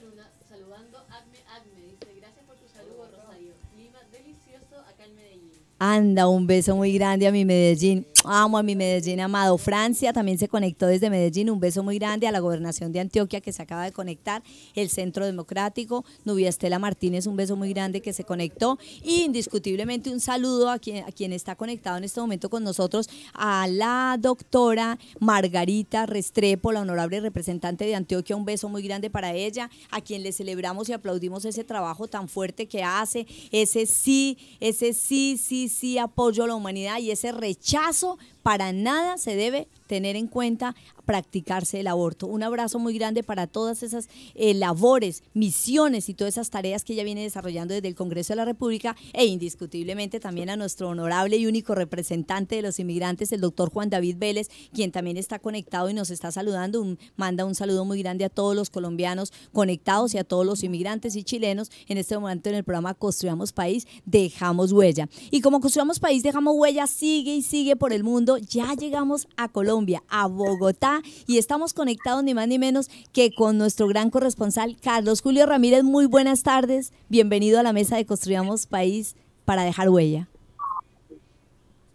[5.80, 8.06] Anda, un beso muy grande a mi Medellín.
[8.30, 9.58] Amo a mi Medellín amado.
[9.58, 11.50] Francia también se conectó desde Medellín.
[11.50, 14.44] Un beso muy grande a la gobernación de Antioquia que se acaba de conectar.
[14.76, 16.04] El Centro Democrático.
[16.26, 18.78] Nubia Estela Martínez, un beso muy grande que se conectó.
[19.02, 23.10] Y indiscutiblemente un saludo a quien, a quien está conectado en este momento con nosotros,
[23.34, 28.36] a la doctora Margarita Restrepo, la honorable representante de Antioquia.
[28.36, 32.28] Un beso muy grande para ella, a quien le celebramos y aplaudimos ese trabajo tan
[32.28, 33.26] fuerte que hace.
[33.52, 39.18] Ese sí, ese sí, sí, sí apoyo a la humanidad y ese rechazo para nada
[39.18, 40.76] se debe tener en cuenta
[41.08, 42.28] practicarse el aborto.
[42.28, 46.94] Un abrazo muy grande para todas esas eh, labores, misiones y todas esas tareas que
[46.94, 51.38] ella viene desarrollando desde el Congreso de la República e indiscutiblemente también a nuestro honorable
[51.38, 55.90] y único representante de los inmigrantes, el doctor Juan David Vélez, quien también está conectado
[55.90, 56.86] y nos está saludando.
[57.16, 61.16] manda un saludo muy grande a todos los colombianos conectados y a todos los inmigrantes
[61.16, 65.08] y chilenos en este momento en el programa Construyamos País, Dejamos Huella.
[65.32, 68.38] Y como Construyamos País, Dejamos Huella sigue y sigue por el mundo.
[68.38, 73.58] Ya llegamos a Colombia, a Bogotá y estamos conectados ni más ni menos que con
[73.58, 75.84] nuestro gran corresponsal Carlos Julio Ramírez.
[75.84, 80.28] Muy buenas tardes, bienvenido a la mesa de Construyamos País para dejar huella.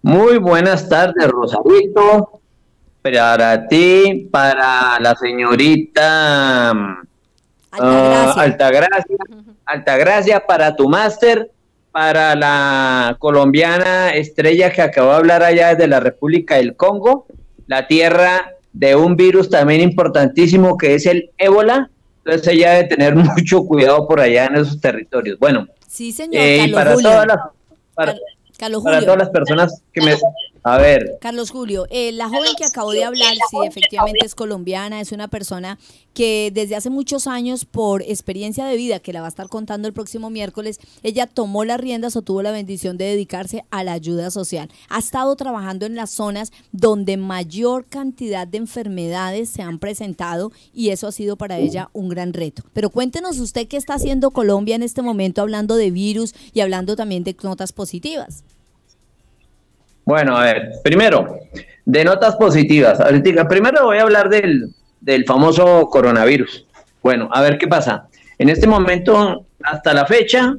[0.02, 2.40] Muy buenas tardes, Rosarito.
[3.02, 7.06] Para ti, para la señorita mm,
[7.72, 11.50] Altagracia, uh, Altagracia, para tu máster,
[11.90, 17.26] para la colombiana estrella que acabó de hablar allá desde la República del Congo,
[17.66, 21.90] la tierra de un virus también importantísimo que es el ébola.
[22.24, 25.38] Entonces ella debe tener mucho cuidado por allá en esos territorios.
[25.38, 26.42] Bueno, sí, señor.
[26.42, 27.38] Eh, y para todas las
[27.94, 28.14] para,
[28.82, 30.16] para todas las personas que me
[30.64, 31.18] a ver.
[31.20, 35.28] Carlos Julio, eh, la joven que acabo de hablar, sí, efectivamente es colombiana, es una
[35.28, 35.78] persona
[36.14, 39.88] que desde hace muchos años, por experiencia de vida, que la va a estar contando
[39.88, 43.92] el próximo miércoles, ella tomó las riendas o tuvo la bendición de dedicarse a la
[43.92, 44.70] ayuda social.
[44.88, 50.90] Ha estado trabajando en las zonas donde mayor cantidad de enfermedades se han presentado y
[50.90, 52.62] eso ha sido para ella un gran reto.
[52.72, 56.94] Pero cuéntenos usted qué está haciendo Colombia en este momento hablando de virus y hablando
[56.94, 58.44] también de notas positivas.
[60.04, 61.38] Bueno, a ver, primero,
[61.84, 62.98] de notas positivas.
[63.48, 66.66] primero voy a hablar del, del famoso coronavirus.
[67.02, 68.08] Bueno, a ver qué pasa.
[68.38, 70.54] En este momento, hasta la fecha,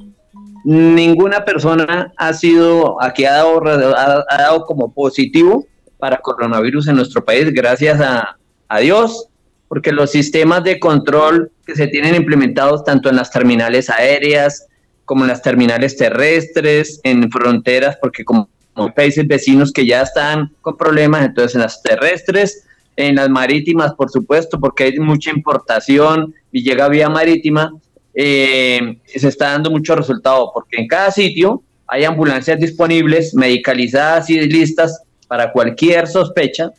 [0.64, 5.66] ninguna persona ha sido, aquí ha dado, ha, dado como positivo
[5.98, 8.38] para coronavirus en nuestro país, gracias a,
[8.68, 9.28] a, Dios,
[9.68, 14.68] porque los sistemas de control que se tienen implementados tanto en las terminales aéreas
[15.06, 18.50] como en las terminales terrestres, en fronteras, porque como
[18.96, 22.66] países vecinos que ya están con problemas, entonces en las terrestres,
[22.96, 27.74] en las marítimas, por supuesto, porque hay mucha importación y llega vía marítima,
[28.14, 34.40] eh, se está dando mucho resultado, porque en cada sitio hay ambulancias disponibles, medicalizadas y
[34.42, 36.72] listas para cualquier sospecha.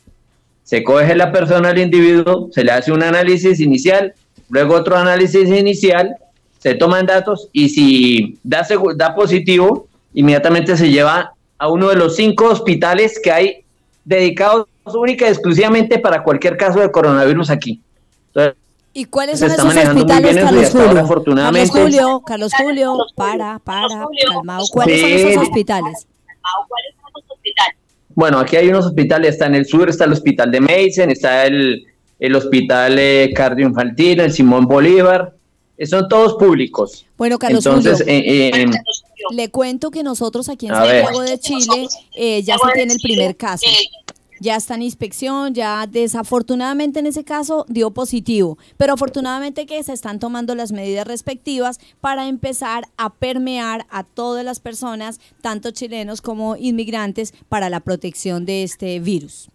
[0.63, 4.13] Se coge la persona al individuo, se le hace un análisis inicial,
[4.49, 6.15] luego otro análisis inicial,
[6.59, 8.65] se toman datos y si da,
[8.95, 13.65] da positivo, inmediatamente se lleva a uno de los cinco hospitales que hay
[14.03, 17.81] dedicados única y exclusivamente para cualquier caso de coronavirus aquí.
[18.93, 21.07] ¿Y cuáles son esos hospitales, Carlos Julio?
[21.43, 24.65] Carlos Julio, Carlos Julio, para, para, calmado.
[24.71, 26.07] ¿Cuáles son esos hospitales?
[28.13, 31.45] Bueno, aquí hay unos hospitales, está en el sur, está el hospital de Mason, está
[31.45, 31.85] el,
[32.19, 35.33] el hospital eh, cardioinfantil, el Simón Bolívar,
[35.83, 37.05] son todos públicos.
[37.17, 38.65] Bueno, Carlos Julio, eh, eh,
[39.31, 41.87] le cuento que nosotros aquí en Santiago de Chile
[42.43, 43.65] ya se tiene el primer caso.
[44.41, 49.93] Ya está en inspección, ya desafortunadamente en ese caso dio positivo, pero afortunadamente que se
[49.93, 56.21] están tomando las medidas respectivas para empezar a permear a todas las personas, tanto chilenos
[56.21, 59.49] como inmigrantes, para la protección de este virus.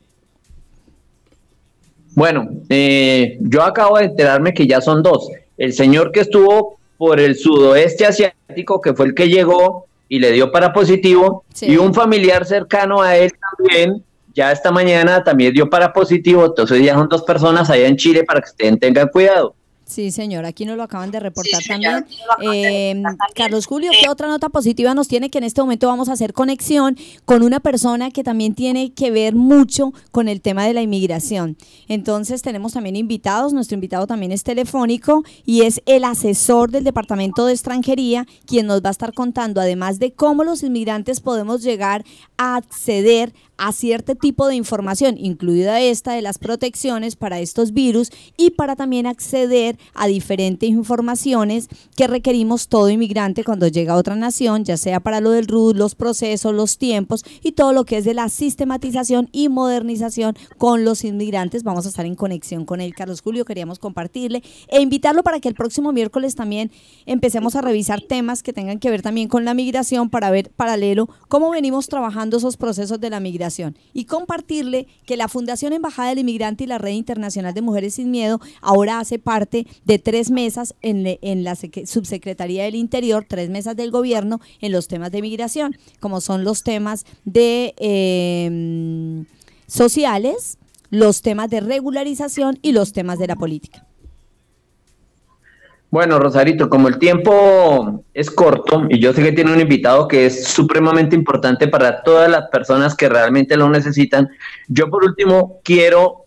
[2.15, 5.31] Bueno, yo acabo de enterarme que ya son dos
[5.61, 10.33] el señor que estuvo por el sudoeste asiático, que fue el que llegó y le
[10.33, 14.03] dio para positivo, y un familiar cercano a él también,
[14.35, 18.25] ya esta mañana también dio para positivo, entonces ya son dos personas allá en Chile
[18.25, 19.55] para que ustedes tengan cuidado.
[19.91, 22.07] Sí, señor, aquí nos lo acaban de reportar también.
[22.41, 23.03] Eh,
[23.35, 26.33] Carlos Julio, ¿qué otra nota positiva nos tiene que en este momento vamos a hacer
[26.33, 30.83] conexión con una persona que también tiene que ver mucho con el tema de la
[30.83, 31.57] inmigración?
[31.89, 37.47] Entonces tenemos también invitados, nuestro invitado también es telefónico y es el asesor del Departamento
[37.47, 42.05] de Extranjería, quien nos va a estar contando, además de cómo los inmigrantes podemos llegar
[42.39, 48.11] a acceder a cierto tipo de información, incluida esta de las protecciones para estos virus
[48.39, 54.17] y para también acceder a diferentes informaciones que requerimos todo inmigrante cuando llega a otra
[54.17, 57.99] nación, ya sea para lo del RUD, los procesos, los tiempos y todo lo que
[57.99, 61.63] es de la sistematización y modernización con los inmigrantes.
[61.63, 65.49] Vamos a estar en conexión con él, Carlos Julio, queríamos compartirle e invitarlo para que
[65.49, 66.71] el próximo miércoles también
[67.05, 71.11] empecemos a revisar temas que tengan que ver también con la migración para ver paralelo
[71.29, 73.50] cómo venimos trabajando esos procesos de la migración
[73.93, 78.11] y compartirle que la Fundación Embajada del Inmigrante y la Red Internacional de Mujeres Sin
[78.11, 83.91] Miedo ahora hace parte de tres mesas en, la Subsecretaría del Interior, tres mesas del
[83.91, 89.27] gobierno en los temas de migración, como son los temas de em,
[89.67, 90.59] sociales,
[90.91, 93.87] los temas de regularización y los temas de la política.
[95.91, 100.27] Bueno, Rosarito, como el tiempo es corto y yo sé que tiene un invitado que
[100.27, 104.29] es supremamente importante para todas las personas que realmente lo necesitan,
[104.69, 106.27] yo por último quiero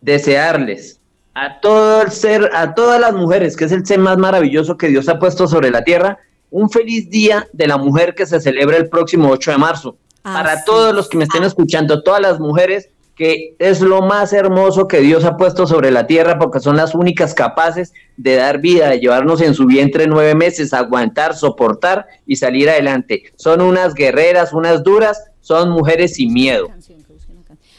[0.00, 1.00] desearles
[1.34, 4.86] a todo el ser, a todas las mujeres, que es el ser más maravilloso que
[4.86, 6.18] Dios ha puesto sobre la tierra,
[6.50, 9.96] un feliz día de la mujer que se celebra el próximo 8 de marzo.
[10.22, 14.88] para todos los que me estén escuchando, todas las mujeres, que es lo más hermoso
[14.88, 18.88] que Dios ha puesto sobre la tierra porque son las únicas capaces de dar vida,
[18.88, 23.24] de llevarnos en su vientre nueve meses, aguantar, soportar y salir adelante.
[23.36, 26.68] Son unas guerreras, unas duras, son mujeres sin miedo.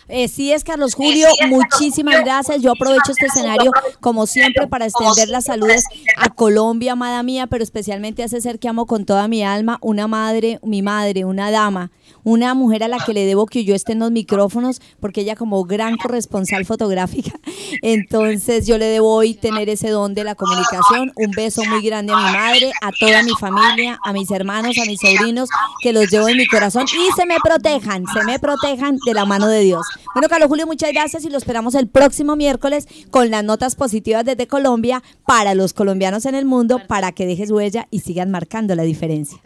[0.08, 2.62] Eh, sí es Carlos Julio, muchísimas gracias.
[2.62, 5.84] Yo aprovecho este escenario como siempre para extender las saludes
[6.18, 9.80] a Colombia, amada mía, pero especialmente a ese ser que amo con toda mi alma,
[9.82, 11.92] una madre, mi madre, una dama
[12.26, 15.36] una mujer a la que le debo que yo esté en los micrófonos, porque ella
[15.36, 17.32] como gran corresponsal fotográfica,
[17.82, 21.14] entonces yo le debo hoy tener ese don de la comunicación.
[21.16, 24.86] Un beso muy grande a mi madre, a toda mi familia, a mis hermanos, a
[24.86, 25.50] mis sobrinos,
[25.82, 29.26] que los llevo en mi corazón y se me protejan, se me protejan de la
[29.26, 29.86] mano de Dios.
[30.14, 34.26] Bueno, Carlos Julio, muchas gracias y lo esperamos el próximo miércoles con las notas positivas
[34.26, 38.74] desde Colombia para los colombianos en el mundo, para que dejes huella y sigan marcando
[38.76, 39.40] la diferencia.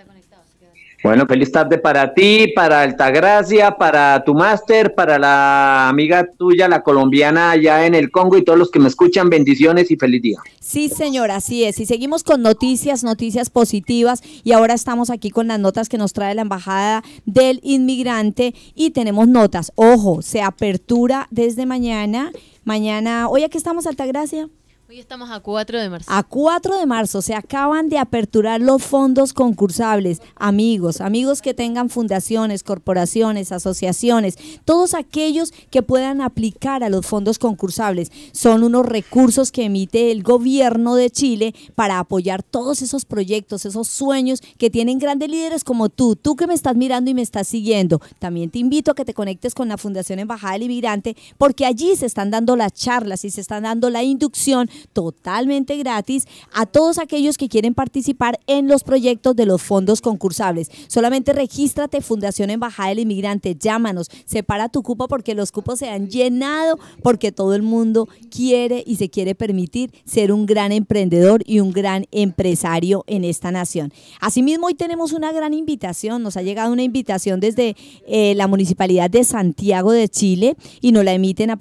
[1.02, 6.84] Bueno, feliz tarde para ti, para Altagracia, para tu máster, para la amiga tuya, la
[6.84, 9.30] colombiana allá en el Congo y todos los que me escuchan.
[9.30, 10.40] Bendiciones y feliz día.
[10.60, 11.80] Sí, señor, así es.
[11.80, 14.22] Y seguimos con noticias, noticias positivas.
[14.44, 18.54] Y ahora estamos aquí con las notas que nos trae la Embajada del Inmigrante.
[18.76, 19.72] Y tenemos notas.
[19.76, 22.32] Ojo, se apertura desde mañana.
[22.66, 24.50] Mañana, hoy aquí estamos, Altagracia.
[24.92, 26.12] Hoy estamos a 4 de marzo.
[26.12, 30.20] A 4 de marzo se acaban de aperturar los fondos concursables.
[30.36, 37.38] Amigos, amigos que tengan fundaciones, corporaciones, asociaciones, todos aquellos que puedan aplicar a los fondos
[37.38, 38.12] concursables.
[38.32, 43.88] Son unos recursos que emite el gobierno de Chile para apoyar todos esos proyectos, esos
[43.90, 47.48] sueños que tienen grandes líderes como tú, tú que me estás mirando y me estás
[47.48, 48.02] siguiendo.
[48.18, 51.96] También te invito a que te conectes con la Fundación Embajada del Inmigrante porque allí
[51.96, 56.98] se están dando las charlas y se están dando la inducción totalmente gratis a todos
[56.98, 60.72] aquellos que quieren participar en los proyectos de los fondos concursables.
[60.88, 66.10] Solamente regístrate Fundación Embajada del Inmigrante, llámanos, separa tu cupo porque los cupos se han
[66.10, 71.60] llenado, porque todo el mundo quiere y se quiere permitir ser un gran emprendedor y
[71.60, 73.92] un gran empresario en esta nación.
[74.20, 77.76] Asimismo, hoy tenemos una gran invitación, nos ha llegado una invitación desde
[78.08, 81.52] eh, la Municipalidad de Santiago de Chile y nos la emiten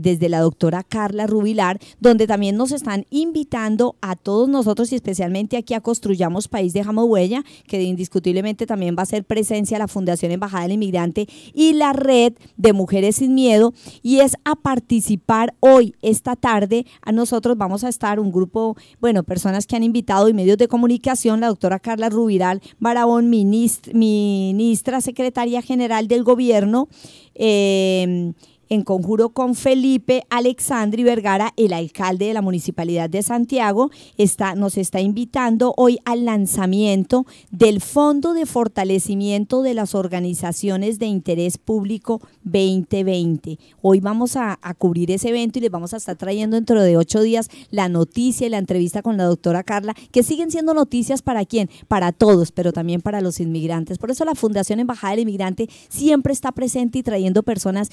[0.00, 5.56] desde la doctora Carla Rubilar, donde también nos están invitando a todos nosotros y especialmente
[5.56, 10.32] aquí a Construyamos País Dejamos Huella, que indiscutiblemente también va a ser presencia la Fundación
[10.32, 13.72] Embajada del Inmigrante y la red de Mujeres Sin Miedo.
[14.02, 19.22] Y es a participar hoy, esta tarde, a nosotros vamos a estar un grupo, bueno,
[19.22, 25.00] personas que han invitado y medios de comunicación, la doctora Carla Rubiral Barabón, ministra, ministra
[25.00, 26.88] secretaria general del gobierno,
[27.34, 28.32] eh,
[28.68, 34.76] en conjuro con Felipe Alexandri Vergara, el alcalde de la Municipalidad de Santiago, está, nos
[34.76, 42.20] está invitando hoy al lanzamiento del Fondo de Fortalecimiento de las Organizaciones de Interés Público
[42.44, 43.58] 2020.
[43.82, 46.96] Hoy vamos a, a cubrir ese evento y les vamos a estar trayendo dentro de
[46.96, 51.22] ocho días la noticia y la entrevista con la doctora Carla, que siguen siendo noticias
[51.22, 53.98] para quién, para todos, pero también para los inmigrantes.
[53.98, 57.90] Por eso la Fundación Embajada del Inmigrante siempre está presente y trayendo personas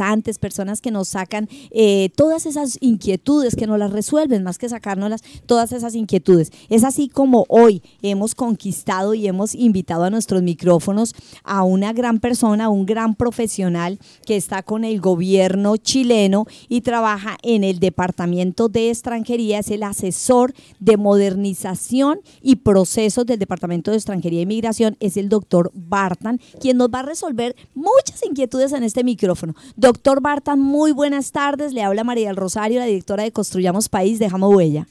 [0.00, 4.68] interesadas personas que nos sacan eh, todas esas inquietudes, que nos las resuelven, más que
[4.68, 6.52] sacárnoslas, todas esas inquietudes.
[6.68, 12.20] Es así como hoy hemos conquistado y hemos invitado a nuestros micrófonos a una gran
[12.20, 18.68] persona, un gran profesional que está con el gobierno chileno y trabaja en el Departamento
[18.68, 24.96] de Extranjería, es el asesor de modernización y procesos del Departamento de Extranjería e Inmigración,
[25.00, 29.54] es el doctor Bartan, quien nos va a resolver muchas inquietudes en este micrófono.
[29.86, 31.72] Doctor Bartan, muy buenas tardes.
[31.72, 34.88] Le habla María del Rosario, la directora de Construyamos País, Dejamos Huella.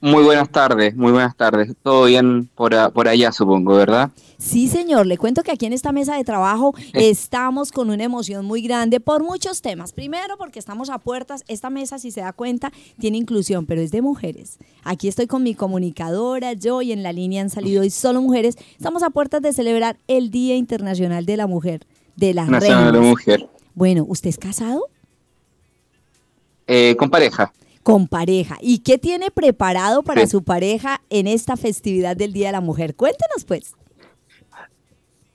[0.00, 1.72] Muy buenas tardes, muy buenas tardes.
[1.84, 4.10] Todo bien por, por allá, supongo, ¿verdad?
[4.38, 5.06] Sí, señor.
[5.06, 8.98] Le cuento que aquí en esta mesa de trabajo estamos con una emoción muy grande
[8.98, 9.92] por muchos temas.
[9.92, 11.44] Primero, porque estamos a puertas.
[11.46, 14.58] Esta mesa, si se da cuenta, tiene inclusión, pero es de mujeres.
[14.82, 18.56] Aquí estoy con mi comunicadora, yo, y en la línea han salido hoy solo mujeres.
[18.76, 21.86] Estamos a puertas de celebrar el Día Internacional de la Mujer
[22.16, 23.48] de las Nacional de Mujer.
[23.74, 24.86] Bueno, ¿usted es casado?
[26.66, 27.52] Eh, con pareja.
[27.82, 28.58] Con pareja.
[28.60, 32.94] ¿Y qué tiene preparado para su pareja en esta festividad del Día de la Mujer?
[32.94, 33.74] Cuéntenos pues.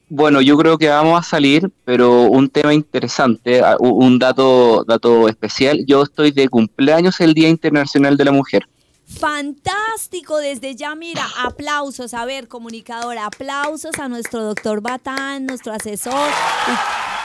[0.10, 5.84] Bueno, yo creo que vamos a salir, pero un tema interesante, un dato, dato especial.
[5.86, 8.68] Yo estoy de cumpleaños el Día Internacional de la Mujer.
[9.08, 16.30] Fantástico, desde ya mira, aplausos, a ver, comunicadora, aplausos a nuestro doctor Batán, nuestro asesor.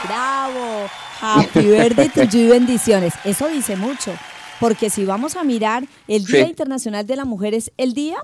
[0.07, 3.13] bravo, happy birthday to you bendiciones.
[3.25, 4.13] Eso dice mucho,
[4.61, 8.23] porque si vamos a mirar, el Día Internacional de la Mujer es el día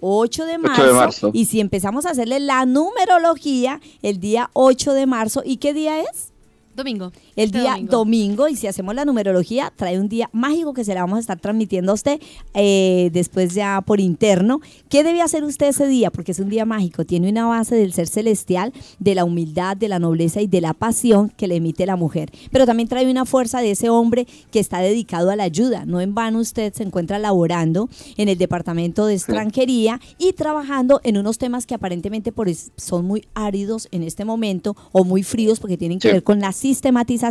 [0.00, 1.30] 8 de, marzo, 8 de marzo.
[1.34, 6.00] Y si empezamos a hacerle la numerología, el día 8 de marzo, ¿y qué día
[6.00, 6.32] es?
[6.74, 7.12] Domingo.
[7.36, 7.90] El Este día domingo.
[7.92, 8.48] domingo.
[8.48, 11.38] y si hacemos la numerología, trae un día mágico que se la vamos a estar
[11.40, 12.20] transmitiendo a usted
[12.54, 14.60] eh, después ya por interno.
[14.88, 16.10] ¿Qué debe hacer usted ese día?
[16.10, 19.88] Porque es un día mágico, tiene una base del ser celestial, de la humildad, de
[19.88, 22.30] la nobleza y de la pasión que le emite la mujer.
[22.50, 25.84] Pero también trae una fuerza de ese hombre que está dedicado a la ayuda.
[25.86, 31.16] No en vano usted se encuentra laborando en el departamento de extranjería y trabajando en
[31.16, 35.76] unos temas que aparentemente por son muy áridos en este momento o muy fríos porque
[35.78, 36.12] tienen que Sí.
[36.12, 37.21] ver con la sistematización,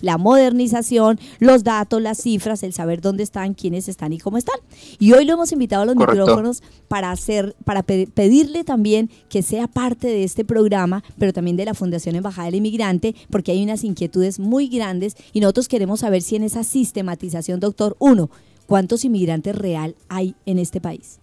[0.00, 4.56] la modernización, los datos, las cifras, el saber dónde están, quiénes están y cómo están.
[4.98, 6.20] Y hoy lo hemos invitado a los Correcto.
[6.22, 11.56] micrófonos para hacer, para pe- pedirle también que sea parte de este programa, pero también
[11.56, 16.00] de la Fundación Embajada del Inmigrante, porque hay unas inquietudes muy grandes y nosotros queremos
[16.00, 18.30] saber si en esa sistematización, doctor, uno,
[18.66, 21.18] ¿cuántos inmigrantes real hay en este país?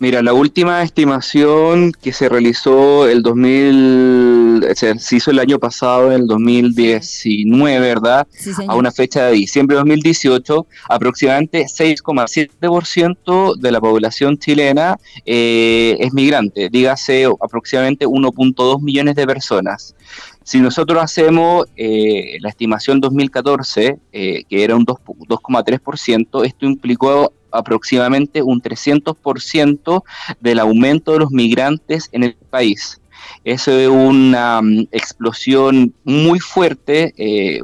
[0.00, 6.12] Mira, la última estimación que se realizó el 2000, se, se hizo el año pasado,
[6.12, 8.28] en el 2019, ¿verdad?
[8.30, 8.52] Sí.
[8.68, 14.96] A una fecha de diciembre de 2018, aproximadamente 6,7% de la población chilena
[15.26, 19.96] eh, es migrante, dígase aproximadamente 1.2 millones de personas.
[20.44, 24.96] Si nosotros hacemos eh, la estimación 2014, eh, que era un 2
[25.28, 30.02] 2,3%, esto implicó aproximadamente un 300%
[30.40, 33.00] del aumento de los migrantes en el país.
[33.44, 37.60] Eso es una mm, explosión muy fuerte eh,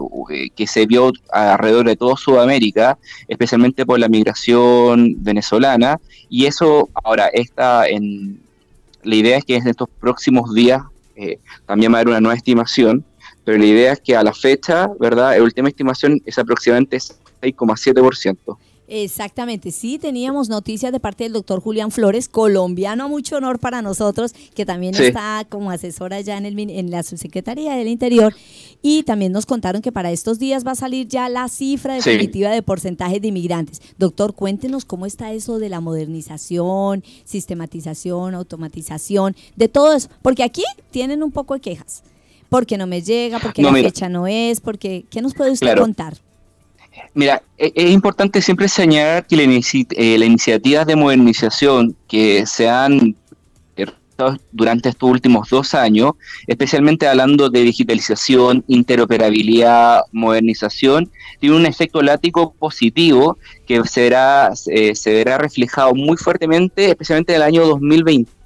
[0.55, 6.01] que se vio alrededor de toda Sudamérica, especialmente por la migración venezolana.
[6.29, 8.41] Y eso ahora está en...
[9.03, 10.83] La idea es que en estos próximos días
[11.17, 13.05] eh, también va a haber una nueva estimación,
[13.45, 15.37] pero la idea es que a la fecha, ¿verdad?
[15.37, 18.57] La última estimación es aproximadamente 6,7%.
[18.87, 23.81] Exactamente, sí, teníamos noticias de parte del doctor Julián Flores, colombiano a mucho honor para
[23.81, 25.05] nosotros, que también Sí.
[25.05, 28.35] está como asesora ya en, el, en la subsecretaría del Interior.
[28.83, 32.11] Y también nos contaron que para estos días va a salir ya la cifra Sí.
[32.11, 33.81] definitiva de porcentaje de inmigrantes.
[33.99, 40.65] Doctor, cuéntenos cómo está eso de la modernización, sistematización, automatización, de todo eso, porque aquí
[40.91, 42.03] tienen un poco de quejas.
[42.51, 43.89] Porque no me llega, porque No, la mira.
[43.89, 45.83] fecha no es, porque ¿qué nos puede usted Claro.
[45.83, 46.19] contar?
[47.15, 52.45] Mira, e- es importante siempre señalar que la inici- eh, las iniciativas de modernización que
[52.47, 53.15] se han
[53.77, 56.13] realizado durante estos últimos dos años,
[56.47, 64.95] especialmente hablando de digitalización, interoperabilidad, modernización, tiene un efecto látigo positivo que se verá, eh,
[64.95, 67.77] se verá reflejado muy fuertemente, especialmente en el año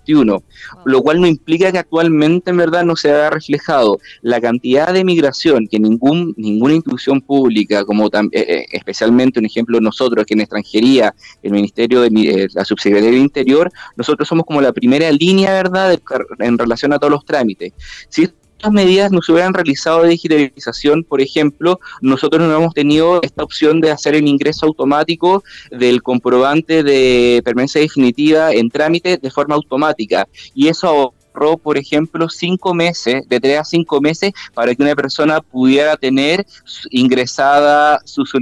[0.08, 0.42] 2021,
[0.84, 5.04] lo cual no implica que actualmente en verdad no se haya reflejado la cantidad de
[5.04, 10.34] migración que ningún, ninguna institución pública, como tam- eh, eh, especialmente un ejemplo nosotros, que
[10.34, 15.10] en extranjería, el Ministerio de eh, la Subsecretaría del Interior, nosotros somos como la primera
[15.12, 16.00] línea, ¿verdad?, de
[16.44, 17.72] en relación a todos los trámites.
[18.08, 18.28] Si
[18.58, 23.44] estas medidas no se hubieran realizado de digitalización, por ejemplo, nosotros no hemos tenido esta
[23.44, 29.54] opción de hacer el ingreso automático del comprobante de permanencia definitiva en trámite de forma
[29.54, 30.26] automática.
[30.56, 34.96] Y eso ahorró, por ejemplo, cinco meses, de tres a cinco meses, para que una
[34.96, 36.44] persona pudiera tener
[36.90, 38.40] ingresada su, su,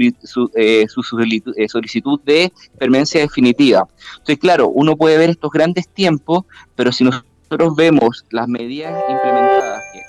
[0.54, 1.02] eh, su
[1.56, 3.86] eh, solicitud de permanencia definitiva.
[4.12, 6.44] Entonces, claro, uno puede ver estos grandes tiempos,
[6.74, 9.45] pero si nosotros vemos las medidas implementadas,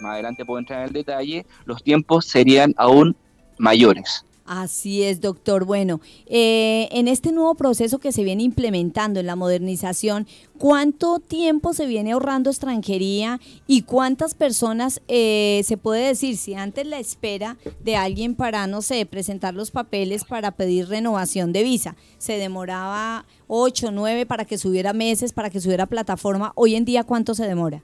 [0.01, 3.15] más adelante puedo entrar en el detalle, los tiempos serían aún
[3.57, 4.25] mayores.
[4.47, 5.65] Así es, doctor.
[5.65, 10.25] Bueno, eh, en este nuevo proceso que se viene implementando en la modernización,
[10.57, 16.87] ¿cuánto tiempo se viene ahorrando extranjería y cuántas personas eh, se puede decir si antes
[16.87, 21.97] la espera de alguien para, no sé, presentar los papeles para pedir renovación de visa
[22.17, 26.53] se demoraba ocho, nueve para que subiera meses, para que subiera plataforma?
[26.55, 27.83] Hoy en día, ¿cuánto se demora?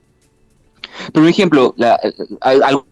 [1.11, 1.99] Por ejemplo, la,
[2.41, 2.83] al- al-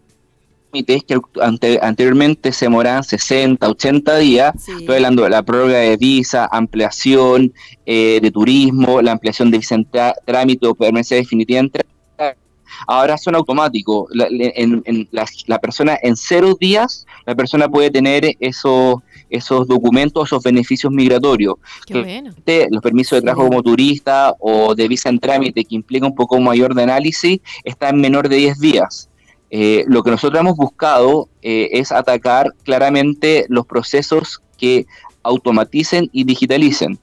[0.70, 5.96] trámites que ante- anteriormente se demoraban 60, 80 días, estoy hablando de la prórroga de
[5.98, 7.52] visa, ampliación
[7.84, 9.86] eh, de turismo, la ampliación de visa en
[10.24, 12.38] trámite o permanencia definitiva en trámite,
[12.86, 14.08] ahora son automáticos.
[14.14, 18.96] La, en- en la, la persona en cero días, la persona puede tener esos,
[19.32, 21.56] esos documentos, esos beneficios migratorios.
[21.86, 22.30] Qué bueno.
[22.36, 26.14] Este, los permisos de trabajo como turista o de visa en trámite que implica un
[26.14, 29.08] poco mayor de análisis está en menor de 10 días.
[29.50, 34.86] Eh, lo que nosotros hemos buscado eh, es atacar claramente los procesos que
[35.22, 36.98] automaticen y digitalicen.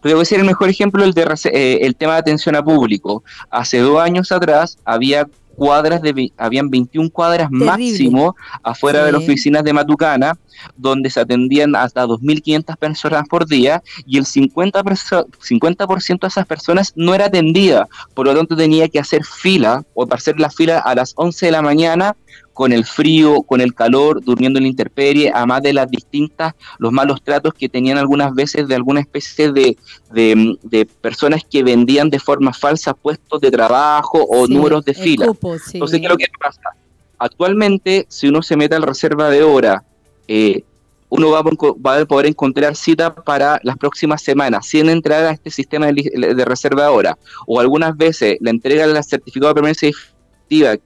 [0.00, 1.22] Te voy a decir el mejor ejemplo, el, de,
[1.52, 3.24] eh, el tema de atención a público.
[3.50, 5.26] Hace dos años atrás había
[5.58, 7.66] cuadras de, habían 21 cuadras Terrible.
[7.66, 10.38] máximo afuera de las oficinas de Matucana,
[10.76, 16.46] donde se atendían hasta 2.500 personas por día y el 50%, perso- 50 de esas
[16.46, 20.78] personas no era atendida, por lo tanto tenía que hacer fila o hacer la fila
[20.78, 22.16] a las 11 de la mañana
[22.58, 26.90] con el frío, con el calor, durmiendo en la intemperie, además de las distintas, los
[26.90, 29.76] malos tratos que tenían algunas veces de alguna especie de,
[30.10, 35.26] de, personas que vendían de forma falsa puestos de trabajo o números de fila.
[35.26, 36.60] Entonces, ¿qué es lo que pasa?
[37.16, 39.84] Actualmente, si uno se mete al reserva de hora,
[40.26, 40.64] eh,
[41.10, 41.38] uno va
[41.94, 46.82] a, poder encontrar cita para las próximas semanas sin entrar a este sistema de, reserva
[46.82, 47.18] de hora.
[47.46, 49.90] O algunas veces la entrega del certificado de permanencia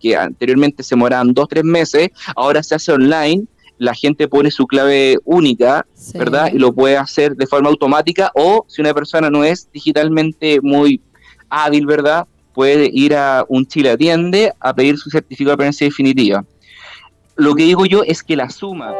[0.00, 3.44] que anteriormente se demoraban dos, tres meses, ahora se hace online,
[3.78, 6.52] la gente pone su clave única, ¿verdad?
[6.52, 11.00] Y lo puede hacer de forma automática o si una persona no es digitalmente muy
[11.48, 12.26] hábil, ¿verdad?
[12.54, 16.44] Puede ir a un Chile Atiende a pedir su certificado de permanencia definitiva.
[17.36, 18.92] Lo que digo yo es que la suma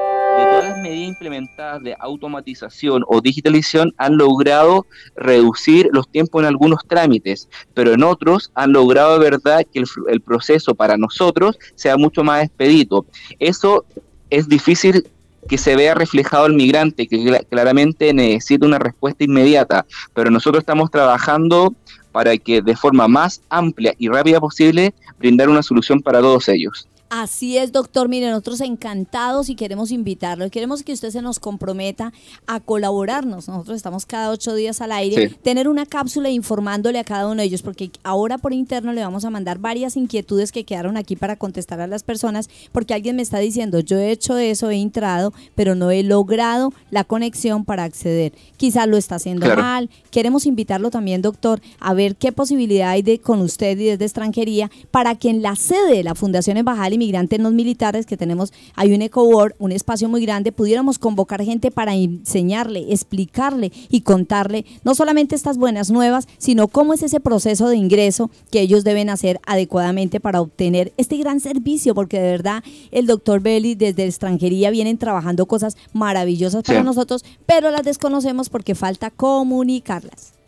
[0.83, 7.93] medidas implementadas de automatización o digitalización han logrado reducir los tiempos en algunos trámites, pero
[7.93, 13.07] en otros han logrado de verdad que el, proceso para nosotros sea mucho más expedito.
[13.39, 13.85] Eso
[14.31, 15.07] es difícil
[15.49, 20.91] que se vea reflejado el migrante, que claramente necesita una respuesta inmediata, pero nosotros estamos
[20.91, 21.75] trabajando
[22.13, 26.87] para que de forma más amplia y rápida posible brindar una solución para todos ellos.
[27.15, 28.09] Así es, doctor.
[28.09, 30.49] Mire, nosotros encantados y queremos invitarlo.
[30.49, 32.11] Queremos que usted se nos comprometa
[32.47, 33.49] a colaborarnos.
[33.49, 37.45] Nosotros estamos cada ocho días al aire, tener una cápsula informándole a cada uno de
[37.45, 41.37] ellos, porque ahora por interno le vamos a mandar varias inquietudes que quedaron aquí para
[41.37, 45.35] contestar a las personas, porque alguien me está diciendo, yo he hecho eso, he entrado,
[45.55, 48.33] pero no he logrado la conexión para acceder.
[48.57, 49.91] Quizás lo está haciendo mal.
[50.11, 54.71] Queremos invitarlo también, doctor, a ver qué posibilidad hay de con usted y desde extranjería
[54.91, 58.95] para que en la sede de la Fundación Embajada migrantes no militares que tenemos, hay
[58.95, 64.95] un EcoWord, un espacio muy grande, pudiéramos convocar gente para enseñarle, explicarle y contarle no
[64.95, 69.41] solamente estas buenas nuevas, sino cómo es ese proceso de ingreso que ellos deben hacer
[69.47, 74.97] adecuadamente para obtener este gran servicio, porque de verdad el doctor Belli desde extranjería vienen
[74.97, 80.42] trabajando cosas maravillosas para nosotros, pero las desconocemos porque falta comunicarlas.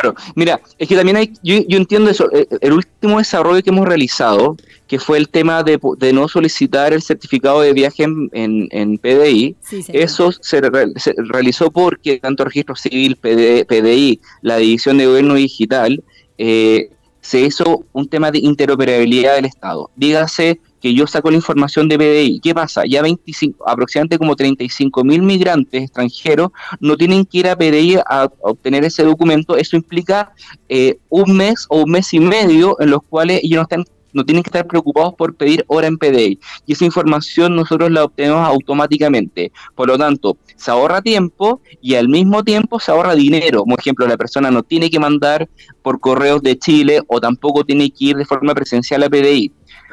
[0.00, 3.86] Claro, mira, es que también hay, yo, entiendo eso, eh, el último desarrollo que hemos
[3.86, 5.78] realizado, que fue el tema de,
[6.12, 9.56] no solicitar el certificado de viaje en, PDI,
[9.88, 16.02] eso se, realizó porque tanto Registro Civil, PDI, la División de Gobierno Digital,
[16.38, 16.90] eh,
[17.20, 19.90] se hizo un tema de interoperabilidad del Estado.
[19.96, 22.38] Dígase que yo saco la información de PDI.
[22.38, 22.84] ¿Qué pasa?
[22.88, 28.30] Ya 25, aproximadamente como 35 mil migrantes extranjeros no tienen que ir a PDI a,
[28.42, 29.56] obtener ese documento.
[29.56, 30.32] Eso implica
[30.68, 34.24] eh, un mes o un mes y medio en los cuales ellos no están no
[34.24, 36.38] tienen que estar preocupados por pedir hora en PDI.
[36.64, 39.52] Y esa información nosotros la obtenemos automáticamente.
[39.74, 43.64] Por lo tanto, se ahorra tiempo y al mismo tiempo se ahorra dinero.
[43.64, 45.50] Por ejemplo, la persona no tiene que mandar
[45.82, 49.52] por correos de Chile o tampoco tiene que ir de forma presencial a PDI.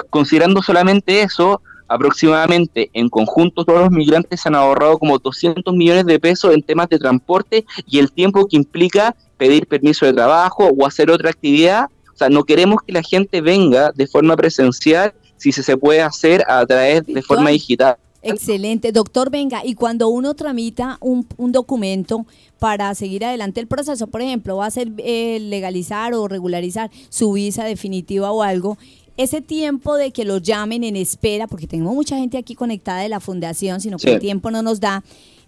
[0.09, 6.19] Considerando solamente eso, aproximadamente en conjunto todos los migrantes han ahorrado como 200 millones de
[6.19, 10.85] pesos en temas de transporte y el tiempo que implica pedir permiso de trabajo o
[10.85, 11.89] hacer otra actividad.
[12.13, 16.43] O sea, no queremos que la gente venga de forma presencial si se puede hacer
[16.47, 17.97] a través de forma digital.
[18.25, 22.25] Excelente, doctor, venga, y cuando uno tramita un, documento
[22.57, 27.33] para seguir adelante el proceso, por ejemplo, va a ser eh, legalizar o regularizar su
[27.33, 28.77] visa definitiva o algo,
[29.17, 33.09] ese tiempo de que lo llamen en espera, porque tenemos mucha gente aquí conectada de
[33.09, 35.03] la fundación, sino que el tiempo no nos da,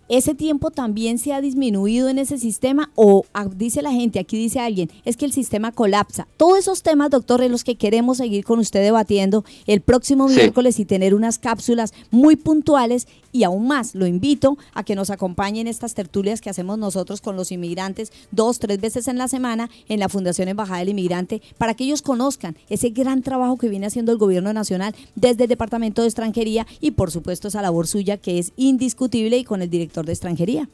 [0.07, 4.37] ¿Ese tiempo también se ha disminuido en ese sistema o ah, dice la gente, aquí
[4.37, 6.27] dice alguien, es que el sistema colapsa?
[6.37, 10.79] Todos esos temas, doctor, en los que queremos seguir con usted debatiendo el próximo miércoles
[10.79, 15.67] y tener unas cápsulas muy puntuales y aún más, lo invito a que nos acompañen
[15.67, 19.99] estas tertulias que hacemos nosotros con los inmigrantes dos, tres veces en la semana en
[19.99, 24.13] la Fundación Embajada del Inmigrante para que ellos conozcan ese gran trabajo que viene haciendo
[24.13, 28.39] el gobierno nacional desde el Departamento de Extranjería y por supuesto esa labor suya que
[28.39, 30.69] es indiscutible y con el director de extranjería.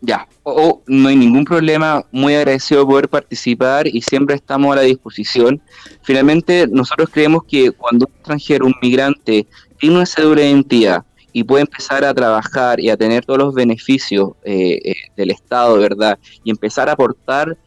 [0.00, 4.76] Ya, o no hay ningún problema, muy agradecido de poder participar y siempre estamos a
[4.76, 5.62] la disposición.
[6.02, 9.46] Finalmente, nosotros creemos que cuando un extranjero, un migrante,
[9.78, 11.04] tiene una cédula de identidad
[11.34, 15.76] y puede empezar a trabajar y a tener todos los beneficios eh, eh, del Estado,
[15.76, 16.16] ¿verdad?
[16.44, 17.58] Y empezar a aportar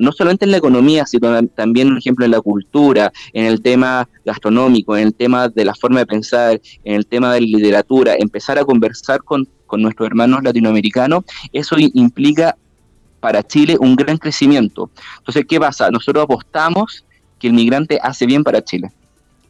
[0.00, 4.06] no solamente en la economía, sino también, por ejemplo, en la cultura, en el tema
[4.22, 8.16] gastronómico, en el tema de la forma de pensar, en el tema de la literatura,
[8.18, 12.54] empezar a conversar con, nuestros hermanos latinoamericanos, eso implica
[13.20, 14.90] para Chile un gran crecimiento.
[15.16, 15.90] Entonces, ¿qué pasa?
[15.90, 17.06] Nosotros apostamos
[17.38, 18.92] que el migrante hace bien para Chile.